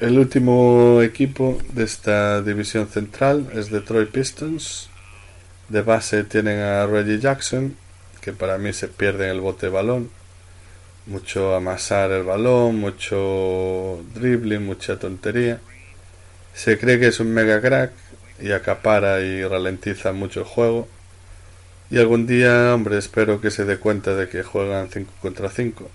El 0.00 0.18
último 0.18 1.00
equipo 1.02 1.58
de 1.72 1.84
esta 1.84 2.42
división 2.42 2.88
central 2.88 3.48
es 3.54 3.70
Detroit 3.70 4.10
Pistons. 4.10 4.90
De 5.68 5.82
base 5.82 6.24
tienen 6.24 6.60
a 6.60 6.86
Reggie 6.86 7.20
Jackson, 7.20 7.76
que 8.20 8.32
para 8.32 8.58
mí 8.58 8.72
se 8.72 8.88
pierde 8.88 9.26
en 9.26 9.30
el 9.30 9.40
bote 9.40 9.66
de 9.66 9.72
balón. 9.72 10.10
Mucho 11.06 11.54
amasar 11.54 12.10
el 12.10 12.24
balón, 12.24 12.76
mucho 12.76 14.02
dribbling, 14.14 14.64
mucha 14.64 14.98
tontería. 14.98 15.60
Se 16.54 16.78
cree 16.78 16.98
que 16.98 17.08
es 17.08 17.20
un 17.20 17.32
mega 17.32 17.60
crack 17.60 17.92
y 18.40 18.52
acapara 18.52 19.20
y 19.20 19.44
ralentiza 19.44 20.12
mucho 20.12 20.40
el 20.40 20.46
juego 20.46 20.88
y 21.90 21.98
algún 21.98 22.26
día, 22.26 22.74
hombre, 22.74 22.98
espero 22.98 23.40
que 23.40 23.50
se 23.50 23.64
dé 23.64 23.78
cuenta 23.78 24.14
de 24.16 24.28
que 24.28 24.42
juegan 24.42 24.88
5 24.90 25.12
contra 25.20 25.50
5. 25.50 25.88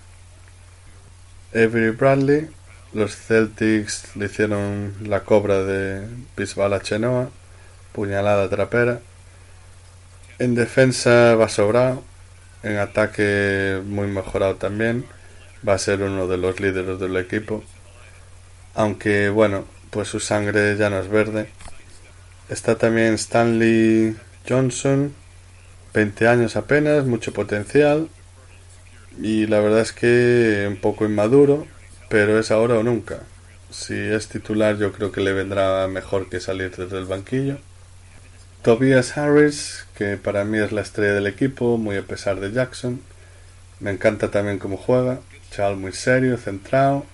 Avery 1.52 1.90
Bradley, 1.90 2.48
los 2.92 3.16
Celtics 3.16 4.16
le 4.16 4.26
hicieron 4.26 4.94
la 5.04 5.20
cobra 5.20 5.62
de 5.62 6.06
Bisbal 6.36 6.80
Chenoa, 6.82 7.30
puñalada 7.92 8.48
trapera. 8.48 9.00
En 10.38 10.54
defensa 10.54 11.34
va 11.34 11.48
sobrado, 11.48 12.02
en 12.62 12.78
ataque 12.78 13.80
muy 13.84 14.08
mejorado 14.08 14.56
también, 14.56 15.04
va 15.66 15.74
a 15.74 15.78
ser 15.78 16.02
uno 16.02 16.26
de 16.26 16.36
los 16.36 16.60
líderes 16.60 16.98
del 16.98 17.16
equipo. 17.16 17.62
Aunque 18.74 19.28
bueno, 19.30 19.64
pues 19.90 20.08
su 20.08 20.20
sangre 20.20 20.76
ya 20.76 20.90
no 20.90 20.98
es 21.00 21.08
verde. 21.08 21.48
Está 22.48 22.76
también 22.76 23.14
Stanley 23.14 24.16
Johnson, 24.48 25.14
20 25.94 26.28
años 26.28 26.56
apenas, 26.56 27.04
mucho 27.04 27.32
potencial 27.32 28.08
y 29.20 29.46
la 29.46 29.60
verdad 29.60 29.80
es 29.80 29.92
que 29.92 30.66
un 30.68 30.76
poco 30.76 31.04
inmaduro, 31.04 31.66
pero 32.10 32.40
es 32.40 32.50
ahora 32.50 32.74
o 32.74 32.82
nunca. 32.82 33.20
Si 33.70 33.94
es 33.94 34.28
titular 34.28 34.76
yo 34.76 34.92
creo 34.92 35.12
que 35.12 35.20
le 35.22 35.32
vendrá 35.32 35.86
mejor 35.86 36.28
que 36.28 36.40
salir 36.40 36.76
desde 36.76 36.98
el 36.98 37.06
banquillo. 37.06 37.58
Tobias 38.62 39.16
Harris, 39.16 39.86
que 39.96 40.16
para 40.16 40.44
mí 40.44 40.58
es 40.58 40.72
la 40.72 40.82
estrella 40.82 41.14
del 41.14 41.28
equipo, 41.28 41.78
muy 41.78 41.96
a 41.96 42.02
pesar 42.02 42.40
de 42.40 42.52
Jackson. 42.52 43.00
Me 43.78 43.92
encanta 43.92 44.30
también 44.30 44.58
cómo 44.58 44.76
juega, 44.76 45.20
chaval 45.52 45.76
muy 45.76 45.92
serio, 45.92 46.36
centrado. 46.36 47.06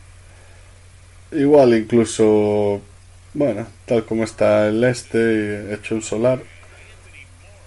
Igual 1.31 1.75
incluso, 1.75 2.81
bueno, 3.35 3.67
tal 3.85 4.07
como 4.07 4.25
está 4.25 4.69
el 4.69 4.83
este, 4.85 5.75
hecho 5.75 5.95
un 5.95 6.03
solar, 6.03 6.41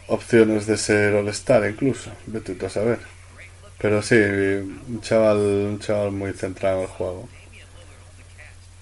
opciones 0.08 0.66
de 0.66 0.78
ser 0.78 1.14
All-Star 1.14 1.70
incluso, 1.70 2.12
vete 2.26 2.56
tú 2.56 2.66
a 2.66 2.70
saber. 2.70 3.19
Pero 3.80 4.02
sí, 4.02 4.16
un 4.16 5.00
chaval, 5.02 5.38
un 5.38 5.80
chaval 5.80 6.12
muy 6.12 6.34
centrado 6.34 6.78
en 6.78 6.84
el 6.84 6.88
juego. 6.88 7.30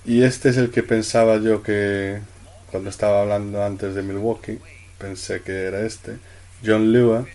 Y 0.06 0.24
este 0.24 0.50
es 0.50 0.58
el 0.58 0.72
que 0.72 0.84
pensaba 0.84 1.38
yo 1.38 1.62
que 1.64 2.20
cuando 2.72 2.90
estaba 2.90 3.22
hablando 3.22 3.64
antes 3.64 3.94
de 3.96 4.04
Milwaukee, 4.04 4.60
pensé 4.98 5.42
que 5.42 5.66
era 5.66 5.82
este, 5.82 6.18
John 6.66 6.92
Lua, 6.92 7.26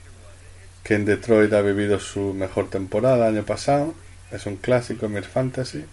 que 0.83 0.95
en 0.95 1.05
Detroit 1.05 1.53
ha 1.53 1.63
vivido 1.63 2.01
su 2.01 2.35
mejor 2.35 2.71
temporada 2.71 3.29
el 3.29 3.37
año 3.37 3.47
pasado, 3.47 3.95
es 4.31 4.47
un 4.47 4.57
clásico 4.57 5.07
en 5.07 5.23
Fantasy 5.23 5.85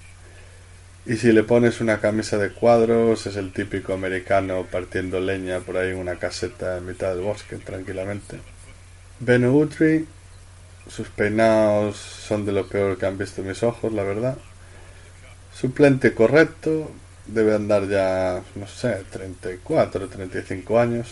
y 1.05 1.17
si 1.17 1.31
le 1.31 1.43
pones 1.43 1.81
una 1.81 1.99
camisa 1.99 2.37
de 2.37 2.51
cuadros, 2.51 3.25
es 3.25 3.35
el 3.35 3.51
típico 3.51 3.93
americano 3.93 4.67
partiendo 4.69 5.19
leña 5.19 5.59
por 5.59 5.77
ahí 5.77 5.89
en 5.89 5.97
una 5.97 6.17
caseta 6.17 6.77
en 6.77 6.85
mitad 6.85 7.15
del 7.15 7.21
bosque, 7.21 7.55
tranquilamente. 7.55 8.39
Ben 9.19 9.45
Utri, 9.45 10.05
Sus 10.89 11.07
peinados 11.07 11.97
son 11.97 12.45
de 12.45 12.51
lo 12.51 12.67
peor 12.67 12.97
que 12.97 13.05
han 13.05 13.17
visto 13.17 13.41
mis 13.43 13.63
ojos, 13.63 13.93
la 13.93 14.03
verdad. 14.03 14.37
Suplente 15.53 16.13
correcto, 16.13 16.91
debe 17.27 17.55
andar 17.55 17.87
ya, 17.87 18.41
no 18.55 18.67
sé, 18.67 19.03
34, 19.11 20.07
35 20.07 20.79
años. 20.79 21.07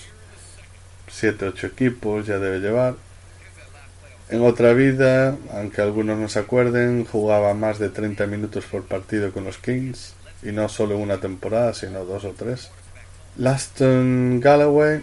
7, 1.09 1.47
8 1.47 1.67
equipos 1.67 2.25
ya 2.25 2.39
debe 2.39 2.59
llevar. 2.59 2.95
En 4.29 4.41
otra 4.41 4.73
vida, 4.73 5.37
aunque 5.53 5.81
algunos 5.81 6.17
no 6.17 6.27
se 6.27 6.39
acuerden, 6.39 7.05
jugaba 7.05 7.53
más 7.53 7.79
de 7.79 7.89
30 7.89 8.27
minutos 8.27 8.65
por 8.65 8.83
partido 8.83 9.31
con 9.31 9.45
los 9.45 9.57
Kings, 9.57 10.15
y 10.43 10.51
no 10.51 10.67
solo 10.67 10.97
una 10.97 11.17
temporada, 11.19 11.73
sino 11.73 12.03
dos 12.03 12.25
o 12.25 12.31
tres. 12.31 12.69
Laston 13.37 14.39
Galloway, 14.41 15.01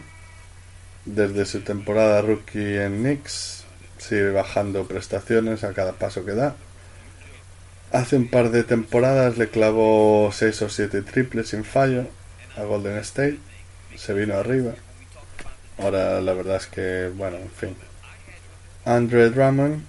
desde 1.07 1.47
su 1.47 1.61
temporada 1.61 2.21
rookie 2.21 2.77
en 2.77 3.03
Knicks, 3.03 3.64
sigue 4.09 4.31
bajando 4.31 4.87
prestaciones 4.87 5.65
a 5.65 5.73
cada 5.73 5.93
paso 5.93 6.25
que 6.25 6.33
da. 6.33 6.55
Hace 7.93 8.17
un 8.17 8.29
par 8.29 8.51
de 8.51 8.65
temporadas 8.65 9.39
le 9.39 9.49
clavó 9.49 10.31
6 10.33 10.63
o 10.63 10.69
7 10.69 11.03
triples 11.03 11.49
sin 11.49 11.65
fallo 11.65 12.07
a 12.57 12.65
Golden 12.65 12.99
State, 12.99 13.39
se 13.97 14.13
vino 14.15 14.35
arriba. 14.35 14.75
Ahora 15.79 16.21
la 16.21 16.33
verdad 16.35 16.57
es 16.57 16.67
que, 16.67 17.11
bueno, 17.15 17.37
en 17.37 17.51
fin, 17.51 17.77
Andre 18.85 19.31
Drummond, 19.31 19.83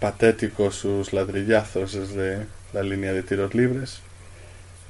patético 0.00 0.70
sus 0.70 1.12
ladrillazos 1.12 1.92
desde 1.92 2.46
la 2.72 2.82
línea 2.82 3.12
de 3.12 3.22
tiros 3.22 3.54
libres, 3.54 4.00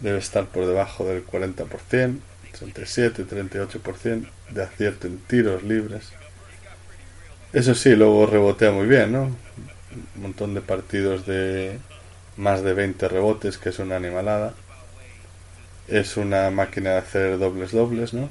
debe 0.01 0.19
estar 0.19 0.47
por 0.47 0.67
debajo 0.67 1.05
del 1.05 1.27
40%, 1.27 2.19
37 2.53 3.27
38% 3.27 4.29
de 4.51 4.63
acierto 4.63 5.07
en 5.07 5.19
tiros 5.19 5.63
libres. 5.63 6.13
Eso 7.57 7.75
sí, 7.75 7.97
luego 7.97 8.27
rebotea 8.27 8.71
muy 8.71 8.87
bien, 8.87 9.13
¿no? 9.13 9.23
Un 9.23 10.23
montón 10.23 10.53
de 10.53 10.61
partidos 10.61 11.25
de 11.25 11.79
más 12.37 12.63
de 12.63 12.75
20 12.75 13.09
rebotes, 13.09 13.57
que 13.57 13.71
es 13.71 13.79
una 13.79 13.97
animalada. 13.97 14.53
Es 15.89 16.19
una 16.19 16.51
máquina 16.51 16.91
de 16.91 16.99
hacer 16.99 17.39
dobles 17.39 17.73
dobles, 17.73 18.13
¿no? 18.13 18.29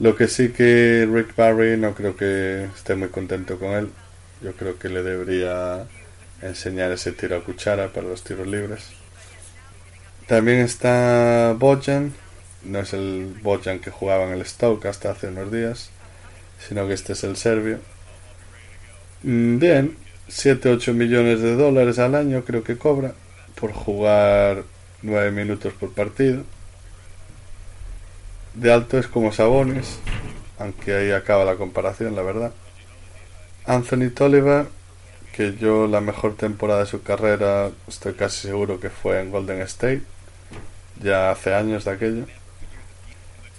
Lo 0.00 0.16
que 0.16 0.26
sí 0.26 0.48
que 0.48 1.08
Rick 1.08 1.36
Barry 1.36 1.76
no 1.76 1.94
creo 1.94 2.16
que 2.16 2.64
esté 2.64 2.96
muy 2.96 3.10
contento 3.10 3.60
con 3.60 3.70
él. 3.70 3.90
Yo 4.42 4.54
creo 4.54 4.76
que 4.76 4.88
le 4.88 5.04
debería 5.04 5.86
enseñar 6.42 6.90
ese 6.90 7.12
tiro 7.12 7.36
a 7.36 7.44
cuchara 7.44 7.92
para 7.92 8.08
los 8.08 8.24
tiros 8.24 8.48
libres. 8.48 8.90
También 10.26 10.58
está 10.62 11.54
Bojan. 11.56 12.12
No 12.64 12.80
es 12.80 12.92
el 12.92 13.36
Bojan 13.40 13.78
que 13.78 13.92
jugaba 13.92 14.24
en 14.24 14.32
el 14.32 14.44
Stoke 14.44 14.86
hasta 14.86 15.12
hace 15.12 15.28
unos 15.28 15.52
días, 15.52 15.92
sino 16.66 16.86
que 16.86 16.94
este 16.94 17.12
es 17.12 17.24
el 17.24 17.36
serbio. 17.36 17.78
Mm, 19.22 19.58
bien, 19.58 19.96
7-8 20.28 20.92
millones 20.94 21.40
de 21.40 21.56
dólares 21.56 21.98
al 21.98 22.14
año 22.14 22.44
creo 22.44 22.62
que 22.62 22.78
cobra 22.78 23.14
por 23.54 23.72
jugar 23.72 24.64
9 25.02 25.30
minutos 25.30 25.72
por 25.74 25.92
partido 25.92 26.44
de 28.60 28.72
alto 28.72 28.98
es 28.98 29.06
como 29.06 29.32
Sabones, 29.32 29.98
aunque 30.58 30.94
ahí 30.94 31.12
acaba 31.12 31.44
la 31.44 31.56
comparación, 31.56 32.16
la 32.16 32.22
verdad. 32.22 32.52
Anthony 33.66 34.10
Tolliver, 34.14 34.66
que 35.32 35.56
yo 35.56 35.86
la 35.86 36.00
mejor 36.00 36.34
temporada 36.36 36.80
de 36.80 36.86
su 36.86 37.02
carrera 37.02 37.70
estoy 37.86 38.14
casi 38.14 38.48
seguro 38.48 38.80
que 38.80 38.90
fue 38.90 39.20
en 39.20 39.30
Golden 39.30 39.60
State, 39.62 40.02
ya 41.00 41.30
hace 41.30 41.54
años 41.54 41.84
de 41.84 41.90
aquello. 41.92 42.26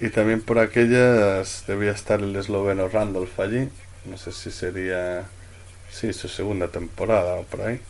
Y 0.01 0.09
también 0.09 0.41
por 0.41 0.59
aquellas 0.59 1.65
debía 1.67 1.91
estar 1.91 2.21
el 2.21 2.35
esloveno 2.35 2.87
Randolph 2.87 3.37
allí, 3.39 3.69
no 4.05 4.17
sé 4.17 4.31
si 4.31 4.49
sería, 4.49 5.25
sí, 5.91 6.13
su 6.13 6.29
segunda 6.29 6.69
temporada 6.69 7.35
o 7.35 7.43
por 7.43 7.61
ahí. 7.61 7.81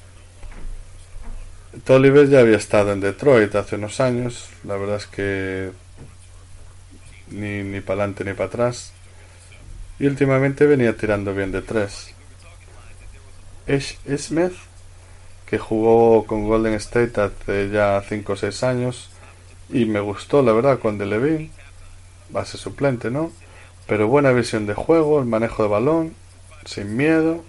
Tolliver 1.83 2.27
ya 2.27 2.39
había 2.39 2.57
estado 2.57 2.93
en 2.93 2.99
Detroit 2.99 3.53
hace 3.55 3.75
unos 3.75 3.99
años, 3.99 4.49
la 4.63 4.75
verdad 4.75 4.95
es 4.95 5.05
que 5.05 5.71
ni, 7.29 7.61
ni 7.61 7.81
para 7.81 8.01
adelante 8.01 8.23
ni 8.23 8.33
para 8.33 8.47
atrás. 8.47 8.91
Y 9.99 10.07
últimamente 10.07 10.65
venía 10.65 10.97
tirando 10.97 11.35
bien 11.35 11.51
de 11.51 11.61
tres. 11.61 12.13
Ash 13.67 13.97
Smith, 14.17 14.53
que 15.45 15.59
jugó 15.59 16.25
con 16.25 16.47
Golden 16.47 16.73
State 16.73 17.21
hace 17.21 17.69
ya 17.69 18.01
5 18.07 18.33
o 18.33 18.35
6 18.35 18.63
años, 18.63 19.09
y 19.69 19.85
me 19.85 19.99
gustó 19.99 20.41
la 20.41 20.53
verdad 20.53 20.79
cuando 20.79 21.05
le 21.05 21.19
vi, 21.19 21.51
base 22.29 22.57
suplente, 22.57 23.11
¿no? 23.11 23.31
Pero 23.87 24.07
buena 24.07 24.31
visión 24.31 24.65
de 24.67 24.73
juego, 24.73 25.19
el 25.19 25.25
manejo 25.25 25.63
de 25.63 25.69
balón, 25.69 26.13
sin 26.65 26.95
miedo. 26.95 27.43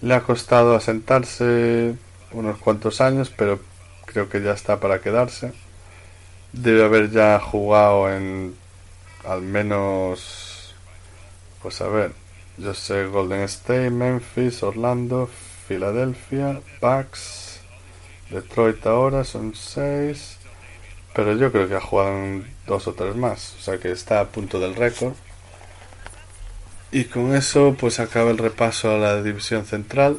Le 0.00 0.14
ha 0.14 0.22
costado 0.22 0.74
asentarse 0.74 1.94
unos 2.32 2.58
cuantos 2.58 3.00
años, 3.00 3.32
pero 3.36 3.60
creo 4.06 4.28
que 4.28 4.42
ya 4.42 4.52
está 4.52 4.80
para 4.80 5.00
quedarse. 5.00 5.52
Debe 6.52 6.84
haber 6.84 7.10
ya 7.10 7.38
jugado 7.38 8.12
en 8.12 8.54
al 9.24 9.42
menos, 9.42 10.74
pues 11.62 11.80
a 11.80 11.88
ver, 11.88 12.12
yo 12.58 12.74
sé 12.74 13.06
Golden 13.06 13.42
State, 13.42 13.90
Memphis, 13.90 14.62
Orlando, 14.62 15.28
Filadelfia, 15.68 16.60
Bucks, 16.80 17.60
Detroit 18.30 18.84
ahora 18.86 19.24
son 19.24 19.54
seis, 19.54 20.38
pero 21.14 21.34
yo 21.36 21.52
creo 21.52 21.68
que 21.68 21.76
ha 21.76 21.80
jugado 21.80 22.10
en 22.10 22.46
dos 22.66 22.86
o 22.86 22.92
tres 22.94 23.16
más, 23.16 23.54
o 23.58 23.62
sea 23.62 23.78
que 23.78 23.90
está 23.90 24.20
a 24.20 24.28
punto 24.28 24.60
del 24.60 24.74
récord. 24.74 25.14
Y 26.90 27.04
con 27.04 27.34
eso 27.34 27.74
pues 27.78 28.00
acaba 28.00 28.30
el 28.30 28.38
repaso 28.38 28.90
a 28.90 28.98
la 28.98 29.22
división 29.22 29.64
central. 29.64 30.18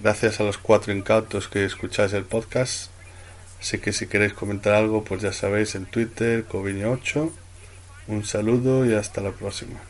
Gracias 0.00 0.38
a 0.40 0.44
los 0.44 0.58
cuatro 0.58 0.92
incautos 0.92 1.48
que 1.48 1.64
escucháis 1.64 2.12
el 2.12 2.24
podcast. 2.24 2.90
Así 3.60 3.78
que 3.78 3.92
si 3.92 4.06
queréis 4.06 4.34
comentar 4.34 4.74
algo, 4.74 5.02
pues 5.02 5.22
ya 5.22 5.32
sabéis 5.32 5.74
en 5.74 5.86
Twitter, 5.86 6.46
Coviño8. 6.46 7.30
Un 8.08 8.24
saludo 8.24 8.84
y 8.84 8.94
hasta 8.94 9.22
la 9.22 9.32
próxima. 9.32 9.80